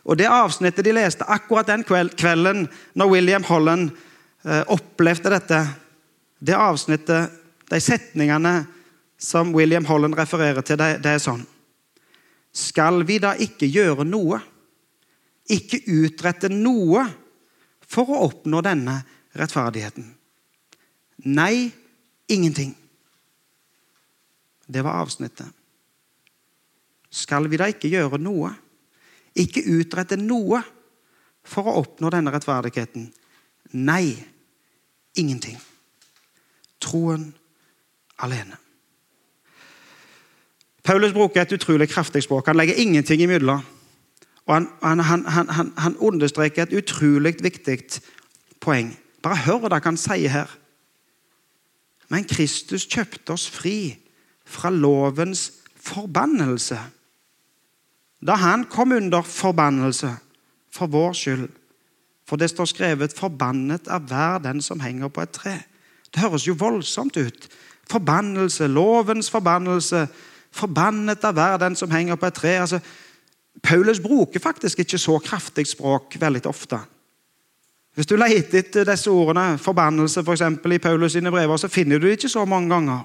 Og 0.09 0.17
Det 0.17 0.28
avsnittet 0.31 0.87
de 0.87 0.95
leste 0.97 1.26
akkurat 1.28 1.69
den 1.69 1.85
kvelden 1.85 2.69
når 2.97 3.11
William 3.12 3.45
Holland 3.45 3.90
eh, 4.45 4.62
opplevde 4.73 5.35
dette, 5.35 5.59
det 6.40 6.57
avsnittet, 6.57 7.35
de 7.69 7.81
setningene 7.81 8.62
som 9.19 9.53
William 9.55 9.85
Holland 9.85 10.15
refererer 10.19 10.63
til, 10.63 10.79
det, 10.79 11.01
det 11.03 11.17
er 11.17 11.23
sånn 11.23 11.43
Skal 12.55 13.03
vi 13.07 13.19
da 13.23 13.35
ikke 13.39 13.67
gjøre 13.67 14.07
noe? 14.07 14.39
Ikke 15.49 15.81
utrette 15.91 16.51
noe 16.53 17.05
for 17.89 18.11
å 18.13 18.23
oppnå 18.29 18.61
denne 18.65 18.99
rettferdigheten? 19.39 20.07
Nei, 21.29 21.69
ingenting. 22.31 22.75
Det 24.69 24.83
var 24.85 25.01
avsnittet. 25.03 25.49
Skal 27.11 27.49
vi 27.49 27.59
da 27.61 27.69
ikke 27.73 27.91
gjøre 27.91 28.21
noe? 28.21 28.53
Ikke 29.39 29.65
utrette 29.65 30.19
noe 30.21 30.61
for 31.49 31.69
å 31.69 31.79
oppnå 31.81 32.13
denne 32.13 32.33
rettferdigheten? 32.35 33.09
Nei, 33.81 34.13
ingenting. 35.17 35.57
Troen 36.85 37.31
alene. 38.25 38.68
Paulus 40.88 41.12
bruker 41.12 41.42
et 41.42 41.52
utrolig 41.52 41.88
kraftig 41.88 42.23
språk. 42.23 42.47
Han 42.47 42.57
legger 42.57 42.75
ingenting 42.80 43.21
imellom. 43.21 43.61
Og 44.47 44.54
han, 44.54 44.68
han, 45.00 45.26
han, 45.26 45.73
han, 45.76 45.97
understreker 45.97 46.62
et 46.62 46.73
utrolig 46.73 47.35
viktig 47.45 47.78
poeng. 48.61 48.95
Bare 49.23 49.37
hør 49.45 49.66
hva 49.66 49.80
han 49.85 49.99
sier 50.00 50.33
her. 50.33 50.54
Men 52.09 52.25
Kristus 52.25 52.87
kjøpte 52.88 53.35
oss 53.37 53.45
fri 53.52 53.99
fra 54.49 54.71
lovens 54.73 55.42
forbannelse. 55.76 56.78
Da 58.25 58.38
han 58.40 58.64
kom 58.73 58.97
under 58.97 59.23
forbannelse 59.23 60.14
for 60.73 60.88
vår 60.88 61.12
skyld. 61.12 61.49
For 62.25 62.40
det 62.40 62.49
står 62.50 62.64
skrevet 62.64 63.12
'Forbannet 63.12 63.92
er 63.92 63.99
hver 63.99 64.38
den 64.38 64.62
som 64.62 64.80
henger 64.80 65.09
på 65.09 65.21
et 65.21 65.37
tre'. 65.37 65.62
Det 66.14 66.23
høres 66.23 66.49
jo 66.49 66.57
voldsomt 66.57 67.16
ut. 67.16 67.49
Forbannelse, 67.90 68.66
lovens 68.66 69.30
forbannelse, 69.30 70.09
Forbannet 70.52 71.25
av 71.25 71.37
hver 71.37 71.59
den 71.61 71.76
som 71.76 71.90
henger 71.90 72.17
på 72.17 72.26
et 72.26 72.35
tre. 72.35 72.55
Altså, 72.62 72.81
Paulus 73.62 74.00
bruker 74.00 74.40
faktisk 74.40 74.78
ikke 74.85 74.99
så 74.99 75.19
kraftig 75.19 75.67
språk 75.67 76.17
veldig 76.21 76.47
ofte. 76.47 76.78
Hvis 77.95 78.07
du 78.07 78.14
leter 78.17 78.61
etter 78.61 78.87
disse 78.87 79.11
ordene, 79.11 79.59
forbannelse 79.59 80.23
for 80.25 80.37
eksempel, 80.37 80.76
i 80.76 80.83
Paulus 80.83 81.12
sine 81.12 81.33
brever, 81.35 81.57
så 81.57 81.69
finner 81.69 81.99
du 81.99 82.07
det 82.07 82.19
ikke 82.19 82.31
så 82.31 82.45
mange 82.45 82.71
ganger. 82.71 83.00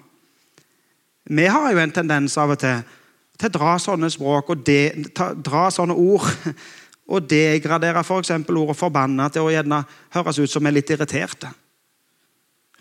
Vi 1.25 1.45
har 1.45 1.71
jo 1.71 1.79
en 1.81 1.95
tendens 1.95 2.37
av 2.37 2.53
og 2.53 2.59
til 2.59 2.83
til 3.39 3.49
å 3.49 3.57
dra 3.57 3.73
sånne 3.81 4.09
språk 4.13 4.53
og 4.53 4.63
de, 4.67 4.79
ta, 5.15 5.31
dra 5.33 5.67
sånne 5.73 5.95
ord 5.97 6.27
og 7.13 7.27
degradere 7.29 8.03
f.eks. 8.03 8.31
For 8.45 8.61
ordet 8.61 8.77
'forbanna' 8.79 9.29
til 9.33 9.47
å 9.47 9.51
gjerne 9.53 9.83
høres 10.15 10.39
ut 10.39 10.51
som 10.51 10.63
vi 10.63 10.71
er 10.71 10.77
litt 10.77 10.93
irriterte. 10.93 11.51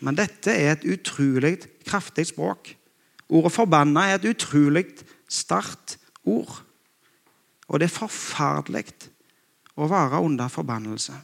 Men 0.03 0.19
dette 0.19 0.53
er 0.53 0.73
et 0.73 0.87
utrolig 0.87 1.59
kraftig 1.87 2.27
språk. 2.31 2.75
Ordet 3.33 3.53
'forbanna' 3.53 4.05
er 4.11 4.15
et 4.15 4.29
utrolig 4.29 4.85
sterkt 5.29 5.99
ord. 6.25 6.63
Og 7.69 7.81
det 7.81 7.89
er 7.89 7.99
forferdelig 7.99 8.93
å 9.77 9.89
være 9.89 10.21
under 10.21 10.49
forbannelse. 10.53 11.15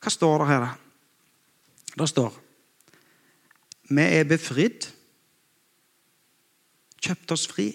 Hva 0.00 0.12
står 0.12 0.42
det 0.42 0.48
her, 0.48 0.66
da? 0.66 0.72
Det 1.98 2.08
står 2.08 2.40
Vi 3.88 4.00
er 4.02 4.24
befridd. 4.24 4.90
Kjøpt 7.00 7.32
oss 7.32 7.46
fri. 7.48 7.66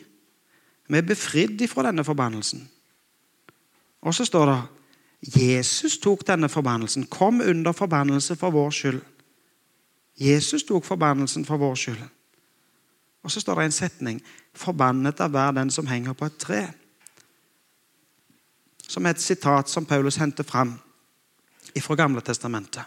Vi 0.90 0.98
er 0.98 1.06
befridd 1.06 1.62
ifra 1.62 1.84
denne 1.86 2.04
forbannelsen. 2.04 2.70
Og 4.02 4.14
så 4.16 4.26
står 4.26 4.46
det 4.46 4.62
Jesus 5.40 5.98
tok 5.98 6.28
denne 6.28 6.50
forbannelsen, 6.50 7.06
kom 7.06 7.42
under 7.42 7.72
forbannelse 7.72 8.36
for 8.36 8.50
vår 8.50 8.70
skyld. 8.70 9.02
Jesus 10.20 10.64
tok 10.64 10.86
forbannelsen 10.86 11.46
for 11.46 11.58
vår 11.58 11.76
skyld. 11.76 12.06
Og 13.24 13.32
så 13.32 13.40
står 13.40 13.56
det 13.56 13.66
en 13.66 13.72
setning 13.72 14.22
'Forbannet 14.54 15.20
er 15.20 15.28
hver 15.28 15.52
den 15.52 15.72
som 15.72 15.88
henger 15.88 16.14
på 16.14 16.26
et 16.26 16.38
tre'. 16.44 16.72
Som 18.88 19.06
er 19.06 19.10
et 19.10 19.22
sitat 19.22 19.70
som 19.70 19.86
Paulus 19.86 20.16
henter 20.16 20.44
fram 20.44 20.80
fra 21.82 21.96
Gamle 21.96 22.22
testamentet. 22.22 22.84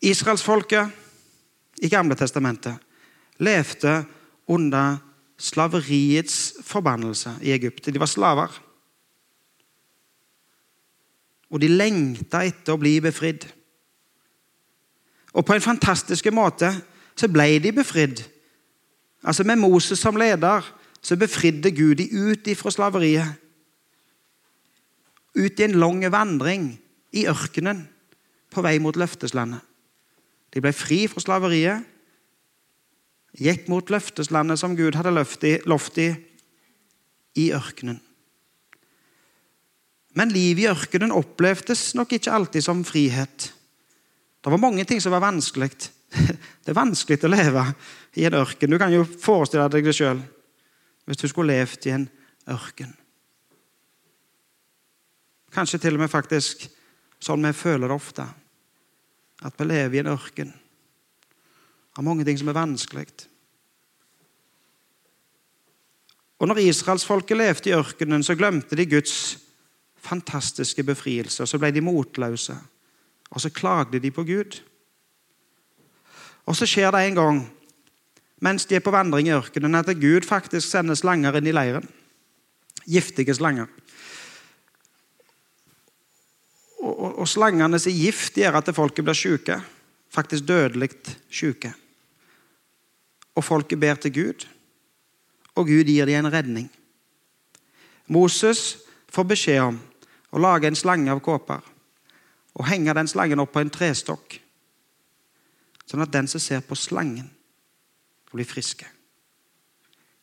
Israelsfolket 0.00 0.90
i 1.82 1.88
Gamle 1.88 2.14
testamentet 2.14 2.78
levde 3.38 4.04
under 4.46 4.96
slaveriets 5.38 6.54
forbannelse 6.62 7.36
i 7.42 7.52
Egypt. 7.52 7.86
De 7.86 8.00
var 8.00 8.06
slaver. 8.06 8.62
Og 11.50 11.60
de 11.60 11.68
lengta 11.68 12.44
etter 12.46 12.74
å 12.74 12.80
bli 12.80 13.00
befridd. 13.00 13.46
Og 15.32 15.46
på 15.46 15.54
en 15.54 15.64
fantastisk 15.64 16.26
måte 16.32 16.72
så 17.16 17.28
ble 17.28 17.58
de 17.62 17.72
befridd. 17.72 18.22
Altså 19.22 19.44
Med 19.44 19.56
Moses 19.56 19.98
som 19.98 20.16
leder 20.16 20.66
så 21.02 21.16
befridde 21.18 21.70
Gud 21.74 21.98
de 21.98 22.08
ut 22.12 22.46
ifra 22.46 22.70
slaveriet. 22.70 23.34
Ut 25.34 25.60
i 25.60 25.64
en 25.64 25.78
lang 25.80 26.04
vandring 26.12 26.68
i 27.12 27.26
ørkenen 27.26 27.86
på 28.52 28.62
vei 28.62 28.78
mot 28.82 28.96
løfteslandet. 28.96 29.60
De 30.52 30.60
ble 30.60 30.72
fri 30.76 31.06
fra 31.08 31.22
slaveriet, 31.24 31.86
gikk 33.40 33.68
mot 33.72 33.88
løfteslandet 33.90 34.60
som 34.60 34.76
Gud 34.76 34.94
hadde 34.98 35.14
lovt 35.14 35.98
i, 35.98 36.10
i 37.40 37.48
ørkenen. 37.56 38.00
Men 40.12 40.28
livet 40.28 40.66
i 40.66 40.68
ørkenen 40.68 41.14
opplevdes 41.16 41.94
nok 41.96 42.12
ikke 42.12 42.34
alltid 42.36 42.64
som 42.64 42.84
frihet. 42.84 43.48
Det 44.44 44.52
var 44.52 44.60
mange 44.60 44.84
ting 44.84 45.00
som 45.00 45.14
var 45.14 45.24
vanskelig. 45.24 45.72
Det 46.12 46.70
er 46.70 46.78
vanskelig 46.78 47.24
å 47.24 47.32
leve 47.32 47.64
i 48.20 48.26
en 48.28 48.36
ørken. 48.38 48.70
Du 48.70 48.78
kan 48.80 48.92
jo 48.92 49.04
forestille 49.04 49.68
deg 49.72 49.88
det 49.88 49.96
sjøl 49.96 50.20
hvis 51.08 51.18
du 51.18 51.26
skulle 51.26 51.56
levd 51.56 51.88
i 51.88 51.94
en 51.96 52.04
ørken. 52.52 52.92
Kanskje 55.52 55.80
til 55.82 55.98
og 55.98 56.04
med 56.04 56.12
faktisk 56.12 56.68
sånn 57.22 57.44
vi 57.44 57.52
føler 57.56 57.90
det 57.90 57.96
ofte. 57.96 58.26
At 59.42 59.58
vi 59.58 59.66
lever 59.66 59.98
i 59.98 60.02
en 60.04 60.12
ørken 60.14 60.52
av 61.98 62.06
mange 62.06 62.24
ting 62.24 62.38
som 62.40 62.48
er 62.48 62.56
vanskelig. 62.56 63.08
Og 66.42 66.48
når 66.50 66.62
israelsfolket 66.64 67.38
levde 67.38 67.70
i 67.70 67.76
ørkenen, 67.76 68.24
så 68.26 68.34
glemte 68.34 68.78
de 68.78 68.86
Guds 68.90 69.36
fantastiske 70.02 70.82
befrielse. 70.82 71.42
og 71.42 71.48
Så 71.48 71.58
ble 71.62 71.70
de 71.70 71.84
motløse, 71.84 72.56
og 73.30 73.40
så 73.40 73.50
klagde 73.54 74.00
de 74.02 74.10
på 74.10 74.24
Gud. 74.26 74.58
Og 76.48 76.56
så 76.58 76.66
skjer 76.68 76.90
det 76.94 77.04
en 77.06 77.18
gang 77.18 77.42
mens 78.42 78.66
de 78.66 78.74
er 78.74 78.82
på 78.82 78.90
vandring 78.90 79.28
i 79.28 79.36
ørkenen, 79.36 79.78
at 79.78 79.90
Gud 80.02 80.26
faktisk 80.26 80.66
sender 80.66 80.98
slanger 80.98 81.36
inn 81.38 81.46
i 81.46 81.54
leiren. 81.54 81.84
Giftige 82.90 83.36
slanger. 83.38 83.68
Og, 86.82 86.90
og, 86.90 87.20
og 87.22 87.28
slangenes 87.30 87.86
gift 87.86 88.40
gjør 88.40 88.58
at 88.58 88.72
folket 88.74 89.06
blir 89.06 89.14
syke. 89.14 89.60
Faktisk 90.10 90.48
dødelig 90.48 90.90
syke. 91.30 91.70
Og 93.38 93.46
folket 93.46 93.78
ber 93.80 93.94
til 94.02 94.12
Gud, 94.12 94.48
og 95.54 95.70
Gud 95.70 95.86
gir 95.88 96.10
dem 96.10 96.24
en 96.24 96.32
redning. 96.32 96.66
Moses 98.10 98.82
får 99.12 99.28
beskjed 99.30 99.62
om 99.70 99.78
å 100.34 100.42
lage 100.42 100.66
en 100.68 100.76
slange 100.76 101.12
av 101.12 101.22
kåper. 101.22 101.62
og 102.52 102.66
henge 102.68 102.92
den 102.92 103.08
slangen 103.08 103.40
opp 103.40 103.54
på 103.54 103.62
en 103.62 103.70
trestokk, 103.72 104.34
sånn 105.92 106.04
at 106.06 106.12
den 106.14 106.28
som 106.30 106.40
ser 106.40 106.62
på 106.64 106.76
slangen, 106.78 107.28
blir 108.32 108.48
friske. 108.48 108.88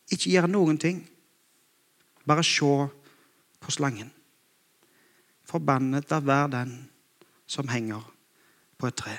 Ikke 0.09 0.31
gjøre 0.31 0.49
noen 0.49 0.79
ting. 0.81 1.03
Bare 2.25 2.41
se 2.45 2.71
på 3.61 3.73
slangen. 3.73 4.09
Forbannet 5.45 6.09
av 6.13 6.25
hver 6.25 6.49
den 6.53 6.73
som 7.49 7.69
henger 7.69 8.01
på 8.81 8.89
et 8.89 8.97
tre. 8.97 9.17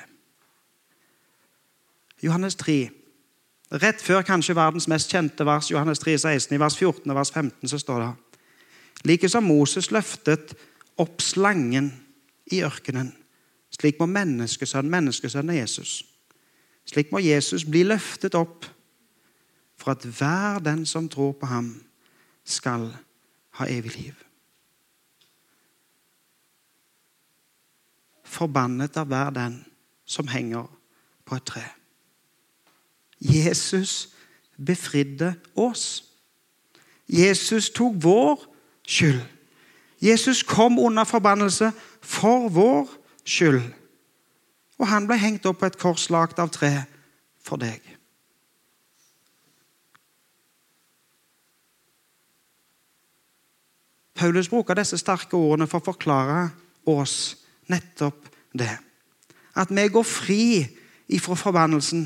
Johannes 2.22 2.58
3. 2.58 2.80
Rett 3.80 4.02
før 4.02 4.26
kanskje 4.26 4.58
verdens 4.58 4.88
mest 4.90 5.10
kjente 5.12 5.46
vers, 5.46 5.70
Johannes 5.70 6.02
3, 6.02 6.16
16, 6.18 6.56
i 6.56 6.60
vers 6.60 6.74
14 6.74 7.06
og 7.06 7.16
vers 7.16 7.30
15, 7.30 7.70
så 7.70 7.78
står 7.78 8.02
det 8.02 8.10
Like 9.06 9.30
som 9.30 9.46
Moses 9.46 9.92
løftet 9.94 10.56
opp 11.00 11.22
slangen 11.22 11.92
i 12.50 12.60
ørkenen, 12.66 13.14
slik 13.72 14.02
må 14.02 14.10
menneskesønnen, 14.10 14.90
menneskesønnen 14.90 15.56
Jesus, 15.56 16.00
slik 16.88 17.12
må 17.12 17.18
Jesus 17.22 17.64
bli 17.64 17.82
løftet 17.86 18.34
opp 18.34 18.66
for 19.80 19.94
at 19.94 20.04
hver 20.04 20.58
den 20.58 20.86
som 20.86 21.08
tror 21.08 21.32
på 21.32 21.46
ham, 21.46 21.84
skal 22.44 22.90
ha 23.50 23.66
evig 23.68 23.96
liv. 23.96 24.14
Forbannet 28.24 28.96
av 28.96 29.06
hver 29.06 29.30
den 29.30 29.60
som 30.04 30.28
henger 30.28 30.66
på 31.24 31.36
et 31.36 31.46
tre. 31.46 31.62
Jesus 33.20 34.14
befridde 34.56 35.34
oss. 35.54 36.04
Jesus 37.08 37.70
tok 37.70 37.94
vår 38.02 38.44
skyld. 38.88 39.20
Jesus 40.00 40.42
kom 40.42 40.78
under 40.78 41.04
forbannelse 41.04 41.72
for 42.00 42.48
vår 42.48 42.88
skyld. 43.24 43.62
Og 44.80 44.88
han 44.88 45.06
ble 45.08 45.18
hengt 45.20 45.46
opp 45.46 45.60
på 45.60 45.68
et 45.68 45.78
kors 45.80 46.08
lagd 46.12 46.40
av 46.40 46.52
tre 46.54 46.72
for 47.44 47.60
deg. 47.60 47.84
Paulus 54.20 54.50
bruker 54.52 54.76
disse 54.76 54.98
sterke 55.00 55.36
ordene 55.36 55.68
for 55.68 55.80
å 55.80 55.86
forklare 55.92 56.42
oss 56.88 57.14
nettopp 57.72 58.26
det. 58.52 58.72
At 59.56 59.72
vi 59.72 59.86
går 59.88 60.04
fri 60.04 60.44
ifra 61.08 61.36
forbannelsen. 61.36 62.04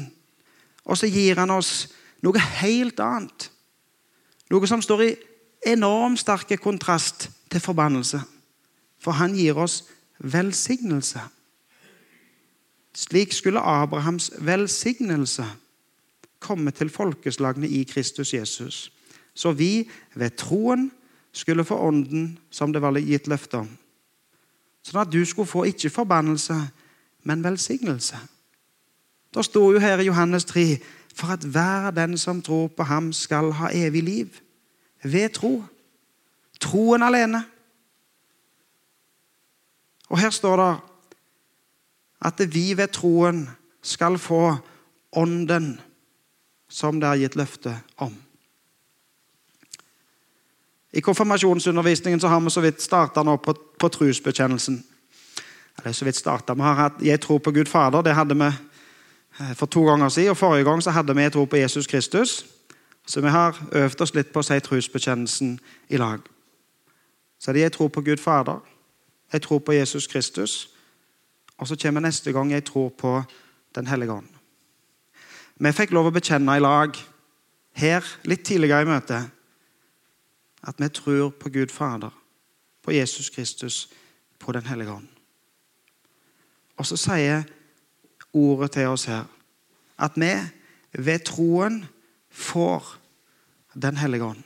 Og 0.84 0.98
så 0.98 1.10
gir 1.10 1.40
han 1.40 1.50
oss 1.50 1.88
noe 2.22 2.38
helt 2.60 3.00
annet. 3.02 3.48
Noe 4.50 4.70
som 4.70 4.82
står 4.84 5.02
i 5.02 5.10
enormt 5.74 6.22
sterk 6.22 6.54
kontrast 6.62 7.28
til 7.50 7.62
forbannelse. 7.62 8.20
For 9.02 9.18
han 9.18 9.34
gir 9.34 9.58
oss 9.58 9.82
velsignelse. 10.18 11.22
Slik 12.94 13.32
skulle 13.32 13.60
Abrahams 13.60 14.30
velsignelse 14.38 15.44
komme 16.38 16.70
til 16.70 16.90
folkeslagene 16.90 17.68
i 17.68 17.82
Kristus 17.82 18.34
Jesus. 18.34 18.92
Så 19.34 19.52
vi 19.52 19.90
ved 20.14 20.30
troen 20.30 20.92
skulle 21.32 21.64
få 21.64 21.78
ånden 21.78 22.38
som 22.50 22.72
det 22.72 22.82
var 22.82 22.98
gitt 22.98 23.26
løfte 23.26 23.64
om. 23.64 23.70
Sånn 24.84 25.00
at 25.00 25.12
du 25.12 25.24
skulle 25.24 25.48
få 25.48 25.64
ikke 25.72 25.90
forbannelse, 25.90 26.54
men 27.24 27.44
velsignelse. 27.44 28.20
Det 29.34 29.44
står 29.44 29.72
jo 29.72 29.82
her 29.82 29.98
i 29.98 30.06
Johannes 30.06 30.44
3 30.44 30.66
for 31.14 31.32
at 31.34 31.42
hver 31.42 31.90
den 31.90 32.18
som 32.18 32.42
tror 32.42 32.68
på 32.68 32.82
ham, 32.82 33.12
skal 33.12 33.52
ha 33.58 33.70
evig 33.72 34.02
liv. 34.02 34.40
Ved 35.02 35.28
tro. 35.34 35.64
Troen 36.60 37.02
alene. 37.02 37.44
Og 40.08 40.18
her 40.18 40.30
står 40.30 40.56
det 40.56 40.72
at 42.24 42.40
vi 42.54 42.72
ved 42.76 42.88
troen 42.92 43.48
skal 43.82 44.18
få 44.18 44.56
ånden 45.12 45.80
som 46.68 47.00
det 47.00 47.08
er 47.08 47.20
gitt 47.22 47.36
løfte 47.36 47.76
om. 48.02 48.14
I 50.94 51.00
konfirmasjonsundervisningen 51.00 52.20
så 52.20 52.28
har 52.28 52.40
vi 52.40 52.50
så 52.50 52.60
vidt 52.60 52.82
starta 52.82 53.24
på, 53.36 53.54
på 53.78 53.88
trosbekjennelsen. 53.88 54.84
Eller 55.78 55.92
så 55.92 56.04
vidt 56.04 56.16
startet. 56.16 56.56
Vi 56.56 56.62
har 56.62 56.74
hatt 56.74 57.02
'Jeg 57.02 57.20
tror 57.20 57.38
på 57.38 57.50
Gud 57.50 57.66
Fader'. 57.66 58.02
Det 58.02 58.14
hadde 58.14 58.34
vi 58.34 58.44
eh, 59.40 59.54
for 59.54 59.66
to 59.66 59.84
ganger 59.84 60.08
siden. 60.08 60.30
Og 60.30 60.36
Forrige 60.36 60.64
gang 60.64 60.82
så 60.82 60.90
hadde 60.90 61.14
vi 61.14 61.22
'Jeg 61.22 61.32
tror 61.32 61.44
på 61.44 61.56
Jesus 61.56 61.86
Kristus'. 61.86 62.46
Så 63.06 63.20
vi 63.20 63.28
har 63.28 63.66
øvd 63.72 64.00
oss 64.00 64.14
litt 64.14 64.32
på 64.32 64.38
å 64.38 64.42
si 64.42 64.60
trosbekjennelsen 64.60 65.60
i 65.88 65.96
lag. 65.96 66.20
Så 67.38 67.50
er 67.50 67.52
det 67.52 67.60
'Jeg 67.60 67.72
tror 67.72 67.88
på 67.88 68.00
Gud 68.00 68.18
Fader'. 68.18 68.60
Jeg 69.32 69.42
tror 69.42 69.58
på 69.58 69.72
Jesus 69.72 70.06
Kristus. 70.06 70.73
Og 71.58 71.68
så 71.68 71.76
kommer 71.76 72.00
neste 72.00 72.32
gang 72.32 72.50
'Jeg 72.50 72.64
tror 72.64 72.88
på 72.88 73.22
Den 73.74 73.86
hellige 73.86 74.12
ånd'. 74.12 74.34
Vi 75.56 75.72
fikk 75.72 75.90
lov 75.90 76.06
å 76.06 76.10
bekjenne 76.10 76.56
i 76.56 76.60
lag 76.60 76.96
her 77.72 78.04
litt 78.24 78.44
tidligere 78.44 78.82
i 78.82 78.84
møtet 78.90 79.30
at 80.64 80.80
vi 80.80 80.88
tror 80.88 81.30
på 81.30 81.48
Gud 81.48 81.70
Fader, 81.70 82.10
på 82.82 82.92
Jesus 82.92 83.30
Kristus, 83.30 83.88
på 84.38 84.52
Den 84.52 84.66
hellige 84.66 84.90
ånd. 84.90 85.08
Og 86.76 86.86
så 86.86 86.96
sier 86.96 87.44
ordet 88.32 88.70
til 88.70 88.90
oss 88.90 89.04
her 89.04 89.24
at 89.98 90.16
vi 90.16 90.32
ved 90.92 91.26
troen 91.26 91.84
får 92.30 92.98
Den 93.74 93.96
hellige 93.96 94.24
ånd. 94.24 94.42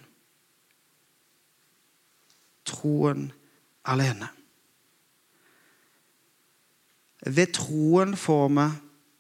Troen 2.64 3.32
alene. 3.84 4.28
Ved 7.28 7.52
troen 7.52 8.16
får 8.16 8.48
vi 8.48 8.68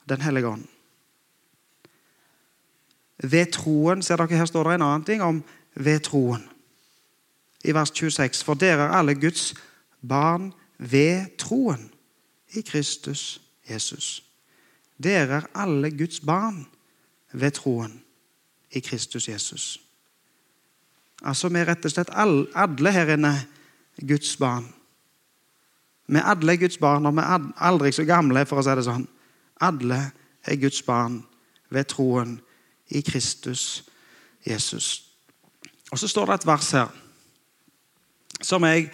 Den 0.08 0.20
hellige 0.20 0.48
ånd. 0.48 0.64
Ved 3.18 3.52
troen 3.52 4.02
ser 4.02 4.16
dere 4.16 4.38
Her 4.38 4.46
står 4.48 4.64
det 4.64 4.74
en 4.74 4.82
annen 4.82 5.04
ting 5.04 5.22
om 5.22 5.42
ved 5.74 6.00
troen 6.00 6.48
i 7.64 7.74
vers 7.74 7.92
26. 7.92 8.44
For 8.44 8.54
dere 8.54 8.86
er 8.86 8.96
alle 8.96 9.14
Guds 9.14 9.54
barn 10.08 10.52
ved 10.78 11.36
troen 11.38 11.90
i 12.54 12.60
Kristus 12.60 13.40
Jesus. 13.70 14.22
Dere 15.02 15.42
er 15.42 15.50
alle 15.54 15.90
Guds 15.90 16.20
barn 16.20 16.66
ved 17.32 17.50
troen 17.50 18.00
i 18.70 18.80
Kristus 18.80 19.28
Jesus. 19.28 19.80
Altså, 21.22 21.48
Vi 21.48 21.58
er 21.58 21.68
rett 21.68 21.84
og 21.84 21.90
slett 21.90 22.10
alle 22.14 22.92
her 22.92 23.14
inne 23.14 23.34
Guds 24.08 24.36
barn. 24.36 24.74
Vi 26.08 26.16
er 26.16 26.24
alle 26.24 26.56
Guds 26.56 26.78
barn, 26.80 27.06
og 27.06 27.16
vi 27.16 27.24
er 27.24 27.50
aldri 27.68 27.92
så 27.92 28.04
gamle, 28.08 28.46
for 28.48 28.60
å 28.60 28.64
si 28.64 28.76
det 28.78 28.86
sånn. 28.86 29.04
Alle 29.60 30.00
er 30.48 30.56
Guds 30.60 30.80
barn 30.86 31.20
ved 31.68 31.90
troen 31.92 32.38
i 32.88 33.02
Kristus 33.04 33.84
Jesus. 34.46 35.04
Og 35.92 35.98
Så 35.98 36.08
står 36.08 36.26
det 36.26 36.34
et 36.40 36.46
vers 36.46 36.70
her 36.72 36.88
som 38.40 38.62
jeg 38.64 38.86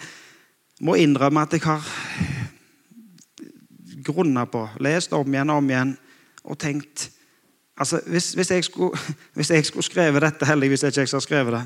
må 0.81 0.95
innrømme 0.97 1.43
at 1.45 1.53
jeg 1.53 1.61
har 1.61 1.83
grunna 4.05 4.45
på, 4.49 4.63
lest 4.81 5.13
om 5.13 5.33
igjen 5.33 5.51
og 5.53 5.61
om 5.61 5.69
igjen 5.69 5.91
og 6.45 6.57
tenkt 6.59 7.09
altså, 7.77 8.01
hvis, 8.05 8.33
hvis, 8.33 8.51
jeg 8.51 8.63
skulle, 8.63 8.97
hvis 9.37 9.51
jeg 9.53 9.65
skulle 9.65 9.85
skrevet 9.85 10.21
dette 10.21 10.45
Heldigvis 10.45 10.83
er 10.83 10.93
ikke 10.93 11.05
jeg 11.05 11.09
som 11.09 11.17
har 11.17 11.25
skrevet 11.25 11.53
det. 11.53 11.63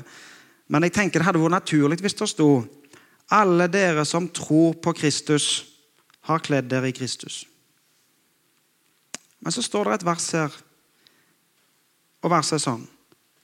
Men 0.68 0.86
jeg 0.86 0.92
tenker 0.92 1.20
det 1.20 1.26
hadde 1.26 1.42
vært 1.42 1.58
naturlig 1.58 2.00
hvis 2.00 2.16
det 2.20 2.28
sto 2.28 2.50
alle 3.30 3.68
dere 3.70 4.04
som 4.04 4.28
tror 4.28 4.74
på 4.82 4.94
Kristus, 4.98 5.66
har 6.28 6.42
kledd 6.44 6.68
dere 6.70 6.90
i 6.90 6.94
Kristus. 6.94 7.44
Men 9.40 9.52
så 9.52 9.62
står 9.64 9.88
det 9.88 10.00
et 10.00 10.06
vers 10.06 10.26
her, 10.36 10.56
og 12.20 12.32
verset 12.34 12.58
er 12.58 12.64
sånn 12.66 12.88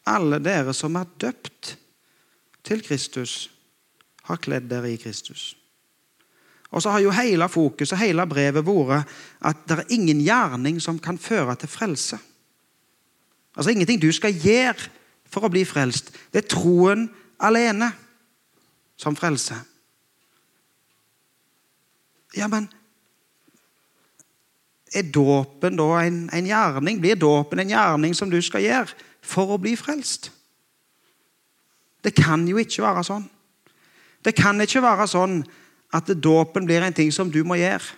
Alle 0.07 0.38
dere 0.38 0.75
som 0.77 0.94
er 1.01 1.09
døpt 1.18 1.72
til 2.66 2.83
Kristus, 2.85 3.49
har 4.29 4.38
kledd 4.42 4.68
dere 4.70 4.92
i 4.92 4.99
Kristus. 5.01 5.55
Og 6.70 6.83
så 6.83 6.92
har 6.92 7.03
jo 7.03 7.14
hele 7.14 7.49
fokuset, 7.49 7.99
hele 7.99 8.27
brevet, 8.27 8.66
vært 8.66 9.11
at 9.40 9.64
det 9.66 9.79
er 9.79 9.94
ingen 9.94 10.20
gjerning 10.22 10.81
som 10.83 10.99
kan 11.03 11.18
føre 11.18 11.57
til 11.59 11.70
frelse. 11.70 12.18
Altså 13.57 13.72
ingenting 13.72 14.03
du 14.03 14.11
skal 14.12 14.35
gjøre 14.35 14.90
for 15.31 15.46
å 15.46 15.51
bli 15.51 15.64
frelst. 15.66 16.12
Det 16.31 16.44
er 16.44 16.51
troen 16.51 17.07
alene 17.42 17.88
som 19.01 19.16
frelser. 19.16 19.62
Ja, 22.37 22.49
men 22.53 22.68
er 24.94 25.07
dåpen 25.12 25.77
da 25.79 25.88
en, 26.05 26.27
en 26.33 26.49
gjerning? 26.49 27.01
Blir 27.03 27.18
dåpen 27.18 27.61
en 27.61 27.72
gjerning 27.72 28.14
som 28.16 28.31
du 28.31 28.38
skal 28.44 28.64
gjøre 28.64 28.96
for 29.25 29.55
å 29.55 29.61
bli 29.61 29.75
frelst? 29.79 30.31
Det 32.05 32.14
kan 32.14 32.44
jo 32.46 32.61
ikke 32.62 32.85
være 32.85 33.03
sånn. 33.07 33.25
Det 34.22 34.35
kan 34.37 34.61
ikke 34.62 34.83
være 34.85 35.09
sånn 35.11 35.40
at 35.94 36.11
dåpen 36.22 36.66
blir 36.66 36.85
en 36.85 36.94
ting 36.94 37.12
som 37.14 37.31
du 37.33 37.42
må 37.46 37.59
gjøre 37.59 37.96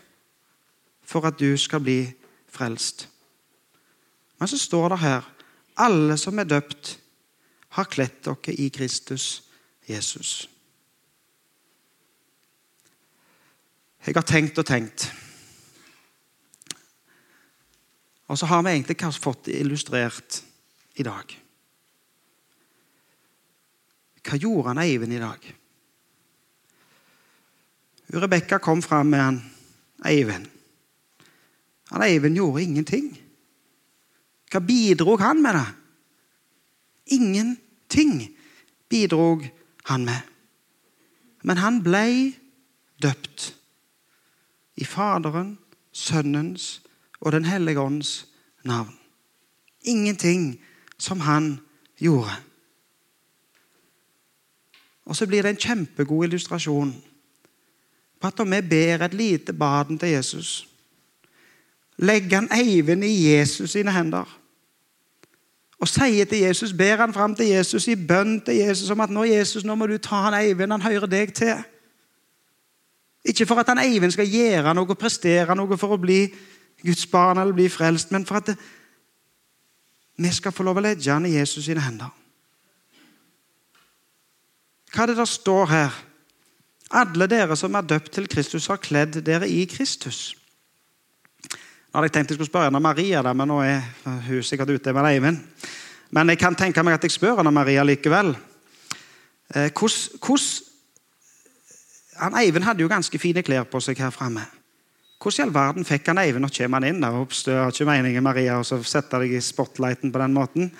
for 1.09 1.24
at 1.29 1.38
du 1.40 1.57
skal 1.61 1.83
bli 1.85 2.03
frelst. 2.53 3.07
Men 4.38 4.51
så 4.51 4.59
står 4.61 4.92
det 4.92 5.03
her 5.03 5.29
alle 5.79 6.16
som 6.20 6.38
er 6.38 6.48
døpt, 6.48 6.96
har 7.77 7.90
kledd 7.90 8.22
dere 8.24 8.55
i 8.57 8.68
Kristus 8.72 9.42
Jesus. 9.88 10.48
Jeg 14.07 14.15
har 14.15 14.27
tenkt 14.27 14.59
og 14.59 14.67
tenkt. 14.67 15.09
Og 18.29 18.39
så 18.39 18.47
har 18.47 18.63
vi 18.63 18.75
egentlig 18.77 19.21
fått 19.21 19.49
illustrert 19.49 20.43
i 21.01 21.07
dag. 21.07 21.33
Hva 24.29 24.37
gjorde 24.37 24.69
han 24.69 24.83
Eivind 24.83 25.17
i 25.17 25.23
dag? 25.23 25.47
Rebekka 28.09 28.59
kom 28.61 28.83
fram 28.85 29.11
med 29.13 29.21
han 29.25 29.41
Eivind. 30.09 30.47
Han 31.89 32.05
Eivind 32.05 32.37
gjorde 32.37 32.63
ingenting. 32.63 33.09
Hva 34.53 34.61
bidrog 34.65 35.21
han 35.21 35.43
med, 35.43 35.57
da? 35.57 35.67
Ingenting 37.17 38.21
bidrog 38.89 39.49
han 39.89 40.05
med. 40.05 40.21
Men 41.49 41.61
han 41.61 41.81
ble 41.85 42.05
døpt 43.01 43.55
i 44.79 44.85
Faderen, 44.85 45.59
Sønnens 45.93 46.83
og 47.21 47.33
Den 47.33 47.45
hellige 47.45 47.81
ånds 47.81 48.29
navn. 48.64 48.95
Ingenting 49.83 50.61
som 50.99 51.21
han 51.21 51.59
gjorde. 51.99 52.31
Og 55.05 55.17
så 55.17 55.27
blir 55.27 55.43
det 55.43 55.51
en 55.51 55.62
kjempegod 55.62 56.25
illustrasjon 56.25 56.95
på 58.21 58.27
at 58.27 58.38
når 58.38 58.45
vi 58.45 58.69
ber 58.69 59.05
et 59.05 59.14
lite 59.14 59.53
baden 59.53 59.99
til 59.99 60.09
Jesus, 60.09 60.69
legger 61.97 62.37
han 62.37 62.53
Eivind 62.53 63.05
i 63.05 63.31
Jesus 63.31 63.71
sine 63.71 63.93
hender 63.93 64.38
og 65.79 65.88
sier 65.88 66.27
til 66.27 66.38
Jesus, 66.38 66.73
ber 66.73 66.97
han 66.97 67.14
fram 67.14 67.35
til 67.35 67.47
Jesus 67.47 67.87
i 67.88 67.95
bønn 67.95 68.41
til 68.41 68.57
Jesus 68.57 68.91
om 68.91 69.01
at 69.01 69.11
nå 69.11 69.25
Jesus, 69.25 69.64
nå 69.64 69.75
må 69.79 69.87
du 69.87 69.99
ta 70.03 70.25
han 70.27 70.35
Eivind, 70.35 70.73
han 70.73 70.83
hører 70.83 71.07
deg 71.07 71.35
til. 71.35 71.55
Ikke 73.24 73.46
for 73.46 73.61
at 73.61 73.68
han 73.72 73.81
Eivind 73.83 74.14
skal 74.14 74.31
gjøre 74.31 74.74
noe, 74.76 74.98
prestere 74.98 75.57
noe 75.59 75.78
for 75.81 75.96
å 75.96 76.00
bli 76.00 76.22
Guds 76.85 77.07
barn 77.11 77.40
eller 77.40 77.57
bli 77.57 77.66
frelst, 77.70 78.12
men 78.14 78.26
for 78.26 78.38
at 78.38 78.52
vi 80.18 80.31
skal 80.35 80.54
få 80.54 80.66
lov 80.66 80.78
å 80.78 80.85
legge 80.87 81.11
han 81.11 81.26
i 81.26 81.37
Jesus 81.37 81.66
sine 81.66 81.83
hender. 81.83 82.11
Hva 84.94 85.04
er 85.04 85.11
det 85.11 85.18
der 85.18 85.31
står 85.31 85.70
her? 85.70 85.96
Alle 86.98 87.28
dere 87.28 87.57
som 87.59 87.74
er 87.76 87.87
døpt 87.87 88.14
til 88.16 88.28
Kristus, 88.31 88.66
har 88.70 88.81
kledd 88.81 89.20
dere 89.26 89.48
i 89.50 89.66
Kristus. 89.68 90.33
Nå 91.44 91.98
hadde 91.98 92.09
jeg 92.09 92.14
tenkt 92.16 92.33
jeg 92.33 92.38
skulle 92.38 92.50
spørre 92.50 92.70
Anna 92.70 92.81
Maria, 92.83 93.20
der, 93.24 93.37
men 93.37 93.50
nå 93.50 93.59
er 93.64 93.85
hun 94.28 94.42
sikkert 94.44 94.72
ute 94.72 94.94
med 94.96 95.11
Eivind. 95.11 95.42
Men 96.11 96.33
jeg 96.33 96.40
kan 96.40 96.57
tenke 96.57 96.83
meg 96.85 96.96
at 96.96 97.04
jeg 97.04 97.14
spør 97.14 97.42
Anna 97.42 97.52
Maria 97.52 97.85
likevel. 97.85 98.33
Eh, 99.54 99.68
hvordan 99.72 100.67
han 102.18 102.37
Eivind 102.38 102.66
hadde 102.66 102.83
jo 102.85 102.90
ganske 102.90 103.18
fine 103.20 103.42
klær 103.46 103.66
på 103.70 103.81
seg 103.83 103.98
her 104.02 104.12
framme. 104.14 104.44
Hvordan 105.18 105.40
i 105.40 105.44
all 105.46 105.54
verden 105.54 105.87
fikk 105.87 106.11
han 106.12 106.20
Eivind? 106.22 106.44
Nå 106.44 106.50
kommer 106.54 106.78
han 106.78 106.88
inn 106.92 107.07
og 107.09 107.33
har 107.48 107.72
ikke 107.72 107.88
meningen 107.88 108.22
Maria, 108.22 108.59
og 108.61 108.66
så 108.66 108.78
setter 108.87 109.24
deg 109.24 109.35
i 109.35 109.42
spotlighten 109.42 110.12
på 110.14 110.22
den 110.22 110.37
måten. 110.37 110.70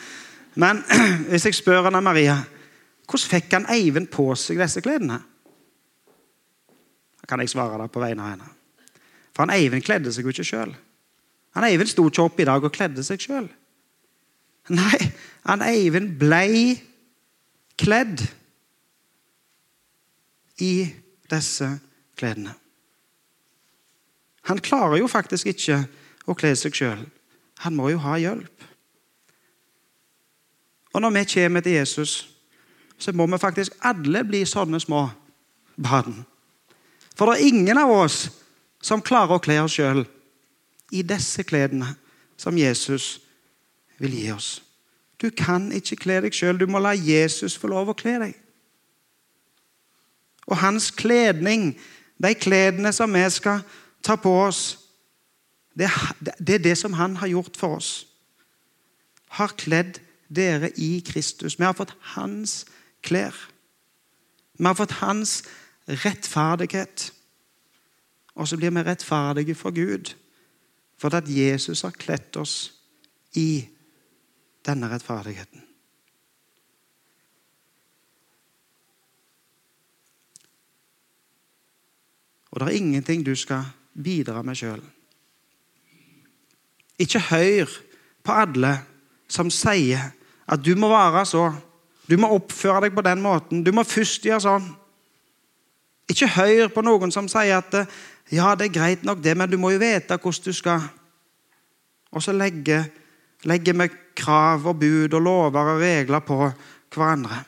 Men 0.59 0.85
hvis 1.31 1.49
jeg 1.49 1.59
spør 1.59 1.91
Anna 1.91 2.03
Maria 2.05 2.39
hvordan 3.09 3.31
fikk 3.33 3.55
han 3.57 3.67
Eivind 3.73 4.11
på 4.13 4.27
seg 4.37 4.61
disse 4.61 4.83
klærne? 4.85 5.17
Da 7.19 7.29
kan 7.31 7.41
jeg 7.41 7.51
svare 7.51 7.81
det 7.81 7.93
på 7.93 8.03
vegne 8.03 8.25
av 8.25 8.35
henne. 8.35 8.51
For 9.33 9.47
han 9.47 9.55
Eivind 9.55 9.87
kledde 9.87 10.13
seg 10.13 10.29
jo 10.29 10.35
ikke 10.35 10.45
sjøl. 10.45 10.75
Han 11.57 11.65
Eivind 11.65 11.89
sto 11.91 12.05
ikke 12.07 12.27
opp 12.29 12.43
i 12.43 12.47
dag 12.47 12.65
og 12.65 12.75
kledde 12.75 13.05
seg 13.07 13.23
sjøl. 13.25 13.49
Nei, 14.77 14.99
han 15.49 15.65
Eivind 15.65 16.19
blei 16.21 16.77
kledd 17.81 18.27
i 20.61 20.73
disse 21.31 21.69
klærne. 22.19 22.55
Han 24.49 24.59
klarer 24.65 24.97
jo 25.03 25.09
faktisk 25.11 25.51
ikke 25.53 25.83
å 26.29 26.37
kle 26.39 26.55
seg 26.57 26.77
sjøl. 26.77 27.05
Han 27.65 27.77
må 27.77 27.91
jo 27.93 28.01
ha 28.01 28.17
hjelp. 28.21 28.65
Og 30.95 31.03
når 31.05 31.15
vi 31.19 31.25
kommer 31.35 31.61
til 31.61 31.77
Jesus, 31.77 32.29
så 32.99 33.13
må 33.13 33.27
vi 33.27 33.39
faktisk 33.39 33.77
alle 33.85 34.25
bli 34.25 34.45
sånne 34.49 34.81
små 34.81 35.05
barn. 35.77 36.25
For 37.15 37.29
det 37.29 37.39
er 37.39 37.51
ingen 37.53 37.79
av 37.79 37.91
oss 37.93 38.29
som 38.83 39.03
klarer 39.03 39.37
å 39.37 39.43
kle 39.43 39.61
oss 39.63 39.77
sjøl 39.77 40.05
i 40.95 41.03
disse 41.03 41.45
klærne 41.45 41.93
som 42.39 42.57
Jesus 42.59 43.19
vil 43.99 44.15
gi 44.15 44.31
oss. 44.33 44.51
Du 45.19 45.31
kan 45.35 45.73
ikke 45.75 45.99
kle 46.05 46.21
deg 46.25 46.35
sjøl. 46.35 46.59
Du 46.59 46.67
må 46.71 46.79
la 46.79 46.95
Jesus 46.95 47.59
få 47.59 47.71
lov 47.73 47.91
å 47.91 47.97
kle 47.99 48.15
deg. 48.23 48.37
Og 50.49 50.57
hans 50.63 50.91
kledning, 50.91 51.75
de 52.19 52.35
kledene 52.35 52.93
som 52.93 53.13
vi 53.15 53.25
skal 53.31 53.63
ta 54.03 54.17
på 54.17 54.33
oss, 54.47 54.79
det, 55.79 55.91
det 56.41 56.59
er 56.59 56.65
det 56.65 56.79
som 56.79 56.97
han 56.99 57.17
har 57.21 57.31
gjort 57.31 57.57
for 57.57 57.79
oss. 57.79 57.93
Har 59.39 59.55
kledd 59.61 60.01
dere 60.29 60.73
i 60.81 60.99
Kristus. 61.07 61.59
Vi 61.59 61.65
har 61.65 61.77
fått 61.77 61.95
hans 62.17 62.65
klær. 63.05 63.37
Vi 64.59 64.67
har 64.67 64.75
fått 64.75 64.99
hans 65.03 65.43
rettferdighet. 65.89 67.13
Og 68.35 68.49
så 68.49 68.57
blir 68.57 68.73
vi 68.75 68.83
rettferdige 68.83 69.55
for 69.55 69.71
Gud. 69.71 70.15
For 70.99 71.15
at 71.15 71.29
Jesus 71.31 71.85
har 71.87 71.95
kledd 71.95 72.37
oss 72.37 72.73
i 73.39 73.69
denne 74.67 74.91
rettferdigheten. 74.91 75.68
Og 82.59 82.67
det 82.67 82.73
er 82.73 82.81
ingenting 82.81 83.23
du 83.23 83.37
skal 83.39 83.63
bidra 83.95 84.43
med 84.43 84.59
sjøl. 84.59 84.81
Ikke 86.99 87.21
hør 87.23 87.71
på 88.27 88.35
alle 88.35 88.73
som 89.31 89.51
sier 89.55 90.09
at 90.49 90.65
du 90.65 90.73
må 90.75 90.89
være 90.91 91.23
så. 91.29 91.45
Du 92.11 92.17
må 92.19 92.33
oppføre 92.35 92.81
deg 92.83 92.97
på 92.97 93.05
den 93.07 93.23
måten. 93.23 93.63
Du 93.63 93.71
må 93.71 93.85
først 93.87 94.27
gjøre 94.27 94.43
sånn. 94.43 94.67
Ikke 96.11 96.27
hør 96.35 96.73
på 96.75 96.83
noen 96.83 97.15
som 97.15 97.29
sier 97.31 97.61
at 97.61 97.77
ja, 98.35 98.57
det 98.59 98.67
er 98.67 98.75
greit 98.75 99.05
nok, 99.07 99.21
det, 99.23 99.37
men 99.39 99.51
du 99.51 99.55
må 99.61 99.71
jo 99.71 99.79
vite 99.79 100.19
hvordan 100.19 100.49
du 100.49 100.57
skal. 100.57 100.89
Og 102.11 102.25
så 102.25 102.35
legger 102.35 102.89
vi 103.45 103.89
krav 104.19 104.67
og 104.67 104.81
bud 104.81 105.15
og 105.15 105.23
lover 105.23 105.77
og 105.77 105.85
regler 105.85 106.27
på 106.27 106.41
hverandre. 106.97 107.45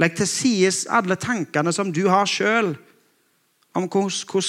Legg 0.00 0.16
til 0.16 0.30
side 0.30 0.72
alle 0.88 1.18
tankene 1.20 1.74
som 1.76 1.92
du 1.92 2.06
har 2.08 2.30
sjøl 2.30 2.72
om 3.74 3.88
hvordan 3.88 4.42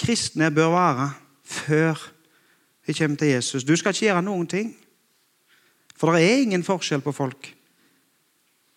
kristne 0.00 0.50
bør 0.50 0.70
være 0.74 1.10
før 1.44 2.12
vi 2.86 2.92
kommer 2.92 3.16
til 3.16 3.28
Jesus. 3.28 3.64
Du 3.64 3.76
skal 3.76 3.94
ikke 3.94 4.06
gjøre 4.06 4.22
noen 4.22 4.46
ting. 4.46 4.76
For 5.96 6.12
det 6.12 6.22
er 6.22 6.42
ingen 6.44 6.64
forskjell 6.64 7.00
på 7.00 7.12
folk. 7.12 7.48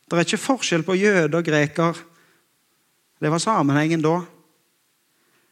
Det 0.09 0.17
er 0.17 0.25
ikke 0.25 0.41
forskjell 0.41 0.83
på 0.83 0.95
jøde 0.97 1.37
og 1.37 1.45
greker. 1.45 1.97
Det 3.19 3.31
var 3.31 3.41
sammenhengen 3.43 4.01
da. 4.01 4.21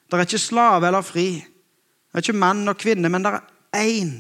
Det 0.08 0.18
er 0.18 0.26
ikke 0.26 0.42
slave 0.42 0.88
eller 0.88 1.04
fri. 1.06 1.28
Det 1.38 2.16
er 2.16 2.24
ikke 2.24 2.40
mann 2.40 2.68
og 2.68 2.78
kvinne, 2.78 3.10
men 3.10 3.26
det 3.26 3.34
er 3.36 3.44
én 3.76 4.14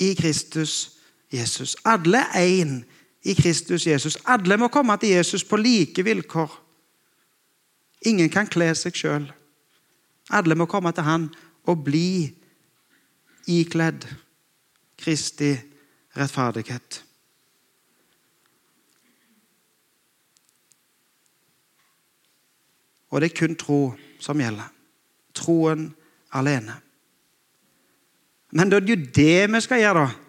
i 0.00 0.14
Kristus 0.14 0.96
Jesus. 1.32 1.76
Alle 1.84 2.24
er 2.34 2.64
én 2.64 2.80
i 3.22 3.34
Kristus 3.34 3.86
Jesus. 3.86 4.18
Alle 4.26 4.56
må 4.56 4.68
komme 4.68 4.96
til 4.96 5.08
Jesus 5.08 5.44
på 5.44 5.56
like 5.56 6.02
vilkår. 6.04 6.61
Ingen 8.06 8.30
kan 8.32 8.50
kle 8.50 8.72
seg 8.74 8.96
sjøl. 8.98 9.28
Alle 10.32 10.56
må 10.58 10.66
komme 10.70 10.92
til 10.94 11.06
Han 11.06 11.28
og 11.70 11.84
bli 11.86 12.30
ikledd 13.50 14.06
Kristi 14.98 15.52
rettferdighet. 16.16 17.02
Og 23.12 23.20
det 23.20 23.28
er 23.28 23.36
kun 23.36 23.58
tro 23.60 23.80
som 24.22 24.40
gjelder. 24.40 24.70
Troen 25.36 25.90
alene. 26.32 26.78
Men 28.52 28.70
da 28.70 28.78
er 28.78 28.84
det 28.84 28.94
jo 28.94 29.12
det 29.16 29.52
vi 29.52 29.60
skal 29.64 29.82
gjøre, 29.82 30.06
da. 30.06 30.22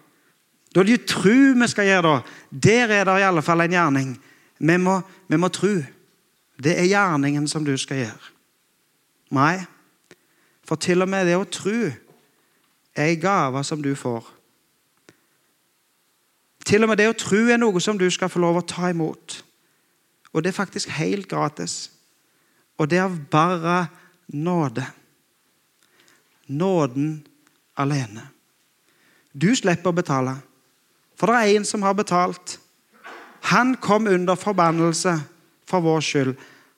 Da 0.74 0.80
er 0.80 0.88
det 0.88 0.96
jo 0.96 1.06
tro 1.08 1.38
vi 1.60 1.68
skal 1.70 1.88
gjøre, 1.88 2.10
da. 2.10 2.36
Der 2.50 2.92
er 2.98 3.08
det 3.08 3.18
i 3.20 3.26
alle 3.28 3.44
fall 3.44 3.64
en 3.64 3.76
gjerning. 3.76 4.14
Vi 4.58 4.76
må, 4.80 4.98
vi 5.28 5.40
må 5.40 5.48
tro. 5.52 5.72
Det 6.62 6.78
er 6.78 6.88
gjerningen 6.88 7.48
som 7.50 7.64
du 7.64 7.74
skal 7.78 8.04
gjøre. 8.04 8.30
Nei, 9.34 9.64
for 10.64 10.80
til 10.80 11.02
og 11.02 11.10
med 11.10 11.26
det 11.26 11.36
å 11.36 11.48
tro 11.48 11.78
er 12.94 13.10
en 13.10 13.20
gave 13.20 13.64
som 13.66 13.82
du 13.82 13.94
får. 13.98 14.28
Til 16.64 16.84
og 16.84 16.92
med 16.92 17.00
det 17.00 17.10
å 17.10 17.18
tro 17.18 17.42
er 17.50 17.60
noe 17.60 17.80
som 17.82 17.98
du 18.00 18.06
skal 18.10 18.30
få 18.32 18.40
lov 18.40 18.62
å 18.62 18.68
ta 18.68 18.88
imot. 18.92 19.42
Og 20.32 20.42
det 20.42 20.50
er 20.50 20.56
faktisk 20.56 20.92
helt 20.96 21.28
gratis. 21.28 21.90
Og 22.78 22.88
det 22.90 22.98
er 22.98 23.08
av 23.08 23.18
bare 23.30 23.78
nåde. 24.32 24.86
Nåden 26.48 27.18
alene. 27.76 28.28
Du 29.34 29.50
slipper 29.56 29.90
å 29.90 29.96
betale, 29.96 30.36
for 31.18 31.30
det 31.30 31.38
er 31.40 31.56
en 31.58 31.64
som 31.66 31.82
har 31.82 31.96
betalt. 31.98 32.58
Han 33.50 33.74
kom 33.82 34.06
under 34.06 34.38
forbannelse 34.38 35.16
for 35.74 35.82
vår 35.82 36.04
skyld. 36.06 36.34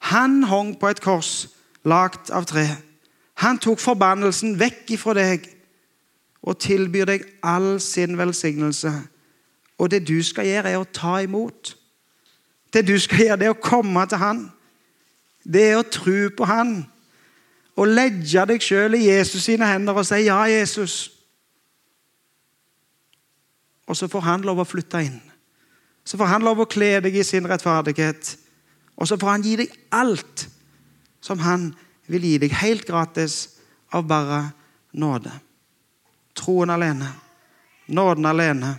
Han 0.09 0.43
hang 0.49 0.75
på 0.81 0.89
et 0.89 1.03
kors 1.05 1.49
lagt 1.85 2.31
av 2.33 2.49
tre. 2.49 2.67
Han 3.45 3.61
tok 3.61 3.81
forbannelsen 3.83 4.57
vekk 4.61 4.97
ifra 4.97 5.17
deg 5.19 5.45
og 6.47 6.59
tilbyr 6.63 7.11
deg 7.11 7.27
all 7.45 7.77
sin 7.83 8.17
velsignelse. 8.19 8.93
Og 9.77 9.91
det 9.93 10.07
du 10.09 10.17
skal 10.25 10.49
gjøre, 10.49 10.73
er 10.73 10.81
å 10.81 10.89
ta 10.89 11.19
imot. 11.21 11.75
Det 12.73 12.87
du 12.87 12.95
skal 13.01 13.25
gjøre, 13.25 13.41
det 13.41 13.49
er 13.49 13.57
å 13.57 13.61
komme 13.61 14.07
til 14.09 14.23
Han. 14.23 14.47
Det 15.45 15.65
er 15.71 15.81
å 15.81 15.89
tro 15.91 16.31
på 16.39 16.49
Han. 16.49 16.79
Og 17.77 17.93
legge 17.93 18.47
deg 18.49 18.65
sjøl 18.65 18.97
i 18.97 19.09
Jesus 19.11 19.45
sine 19.45 19.69
hender 19.69 19.93
og 19.93 20.07
si 20.07 20.25
'Ja, 20.25 20.47
Jesus'. 20.49 21.11
Og 23.87 23.97
så 23.97 24.09
får 24.09 24.21
han 24.21 24.43
lov 24.43 24.59
å 24.59 24.65
flytte 24.65 25.05
inn. 25.05 25.21
Så 26.05 26.17
får 26.17 26.25
han 26.25 26.43
lov 26.43 26.59
å 26.59 26.71
kle 26.71 27.01
deg 27.01 27.17
i 27.17 27.23
sin 27.23 27.47
rettferdighet. 27.47 28.37
Og 28.97 29.09
så 29.09 29.19
får 29.21 29.31
han 29.31 29.45
gi 29.45 29.57
deg 29.61 29.75
alt 29.93 30.47
som 31.21 31.43
han 31.43 31.71
vil 32.07 32.25
gi 32.25 32.39
deg, 32.39 32.55
helt 32.63 32.87
gratis, 32.87 33.57
av 33.95 34.07
bare 34.07 34.41
nåde. 34.99 35.31
Troen 36.37 36.71
alene. 36.71 37.09
Nåden 37.87 38.27
alene. 38.27 38.73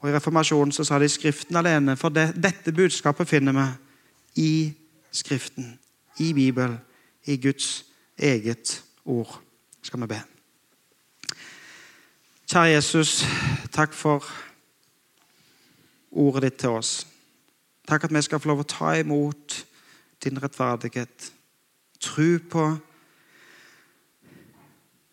Og 0.00 0.08
I 0.08 0.14
reformasjonen 0.14 0.72
så 0.72 0.84
sa 0.84 0.98
de 0.98 1.08
'Skriften 1.08 1.56
alene', 1.56 1.96
for 1.96 2.08
det, 2.08 2.42
dette 2.42 2.72
budskapet 2.72 3.28
finner 3.28 3.52
vi 3.52 4.42
i 4.42 4.74
Skriften, 5.12 5.78
i 6.18 6.32
Bibelen, 6.32 6.78
i 7.24 7.36
Guds 7.36 7.84
eget 8.18 8.84
ord. 9.04 9.40
Skal 9.82 10.00
vi 10.00 10.06
be. 10.06 10.22
Kjære 12.46 12.74
Jesus, 12.74 13.24
takk 13.72 13.92
for 13.92 14.24
ordet 16.10 16.42
ditt 16.42 16.58
til 16.58 16.68
oss. 16.68 17.06
Takk 17.88 18.04
at 18.04 18.14
vi 18.14 18.22
skal 18.22 18.40
få 18.40 18.50
lov 18.52 18.62
å 18.64 18.68
ta 18.68 18.92
imot 18.98 19.56
din 20.24 20.38
rettferdighet. 20.40 21.32
Tro 22.00 22.30
på 22.50 22.66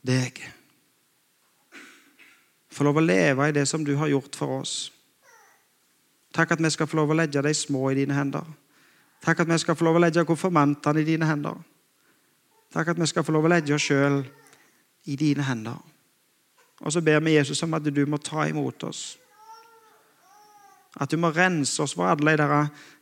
deg. 0.08 0.40
Få 2.72 2.86
lov 2.86 3.00
å 3.00 3.04
leve 3.04 3.48
i 3.48 3.56
det 3.56 3.66
som 3.68 3.84
du 3.86 3.96
har 3.98 4.12
gjort 4.12 4.36
for 4.38 4.60
oss. 4.62 4.76
Takk 6.36 6.54
at 6.54 6.62
vi 6.62 6.70
skal 6.70 6.90
få 6.90 7.00
lov 7.00 7.12
å 7.12 7.18
legge 7.18 7.42
de 7.42 7.54
små 7.56 7.88
i 7.92 7.98
dine 7.98 8.14
hender. 8.14 8.46
Takk 9.26 9.42
at 9.42 9.50
vi 9.50 9.58
skal 9.58 9.76
få 9.76 9.88
lov 9.88 9.98
å 9.98 10.04
legge 10.04 10.26
konfirmantene 10.28 11.02
i 11.02 11.08
dine 11.08 11.26
hender. 11.26 11.58
Takk 12.74 12.94
at 12.94 13.00
vi 13.00 13.08
skal 13.10 13.26
få 13.26 13.34
lov 13.34 13.48
å 13.48 13.52
legge 13.52 13.74
oss 13.74 13.88
sjøl 13.88 14.22
i 15.08 15.16
dine 15.18 15.46
hender. 15.48 15.80
Og 16.84 16.94
så 16.94 17.02
ber 17.02 17.24
vi 17.26 17.34
Jesus 17.40 17.64
om 17.66 17.74
at 17.74 17.88
du 17.90 18.04
må 18.06 18.20
ta 18.22 18.46
imot 18.46 18.84
oss. 18.86 19.18
At 20.98 21.12
du 21.12 21.18
må 21.22 21.30
rense 21.34 21.82
oss 21.84 21.94
for 21.98 22.10
alle 22.10 22.36
de 22.40 22.62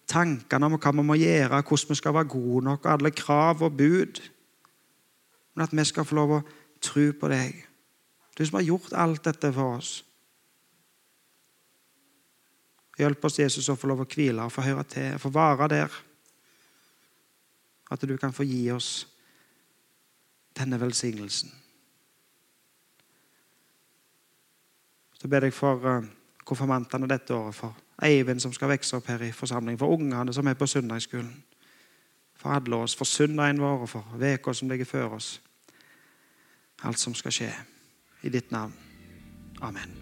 tankene 0.10 0.68
om 0.68 0.78
hva 0.78 0.92
vi 0.94 1.06
må 1.06 1.18
gjøre, 1.20 1.62
hvordan 1.62 1.92
vi 1.92 2.00
skal 2.00 2.16
være 2.16 2.32
gode 2.36 2.64
nok, 2.68 2.88
alle 2.92 3.12
krav 3.16 3.64
og 3.66 3.78
bud. 3.78 4.22
Men 5.56 5.64
at 5.66 5.76
vi 5.76 5.86
skal 5.88 6.06
få 6.06 6.18
lov 6.20 6.36
å 6.36 6.44
tro 6.84 7.06
på 7.20 7.32
deg. 7.32 7.64
Du 8.36 8.44
som 8.44 8.60
har 8.60 8.68
gjort 8.68 8.94
alt 9.00 9.24
dette 9.24 9.52
for 9.56 9.80
oss. 9.80 9.94
Hjelp 13.00 13.26
oss, 13.28 13.40
Jesus, 13.40 13.68
å 13.72 13.76
få 13.80 13.90
lov 13.92 14.04
å 14.06 14.08
hvile 14.08 14.44
og 14.46 14.54
få 14.56 14.64
høre 14.64 14.84
til, 14.88 15.18
få 15.20 15.32
være 15.36 15.68
der. 15.72 15.96
At 17.92 18.04
du 18.08 18.16
kan 18.20 18.36
få 18.36 18.46
gi 18.48 18.64
oss 18.72 19.06
denne 20.56 20.80
velsignelsen. 20.80 21.52
Så 25.16 25.32
ber 25.32 25.48
jeg 25.48 25.56
for 25.56 25.90
eh, 25.90 26.08
konfirmantene 26.48 27.10
dette 27.10 27.36
året, 27.36 27.56
for 27.58 27.85
Eivind 28.04 28.40
som 28.40 28.54
skal 28.54 28.70
vokse 28.70 28.98
opp 28.98 29.08
her 29.08 29.22
i 29.24 29.32
forsamlingen, 29.32 29.80
for 29.80 29.94
ungene 29.96 30.34
som 30.34 30.48
er 30.48 30.54
på 30.54 30.68
søndagsskolen, 30.68 31.44
for 32.36 32.50
alle 32.50 32.76
oss, 32.76 32.96
for 32.96 33.06
søndagen 33.06 33.62
vår 33.62 33.86
og 33.86 33.90
for 33.90 34.06
uka 34.20 34.54
som 34.54 34.70
ligger 34.70 34.86
før 34.86 35.16
oss. 35.20 35.42
Alt 36.84 37.00
som 37.00 37.16
skal 37.16 37.32
skje. 37.32 37.54
I 38.22 38.30
ditt 38.30 38.52
navn. 38.52 38.74
Amen. 39.62 40.02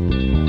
thank 0.00 0.39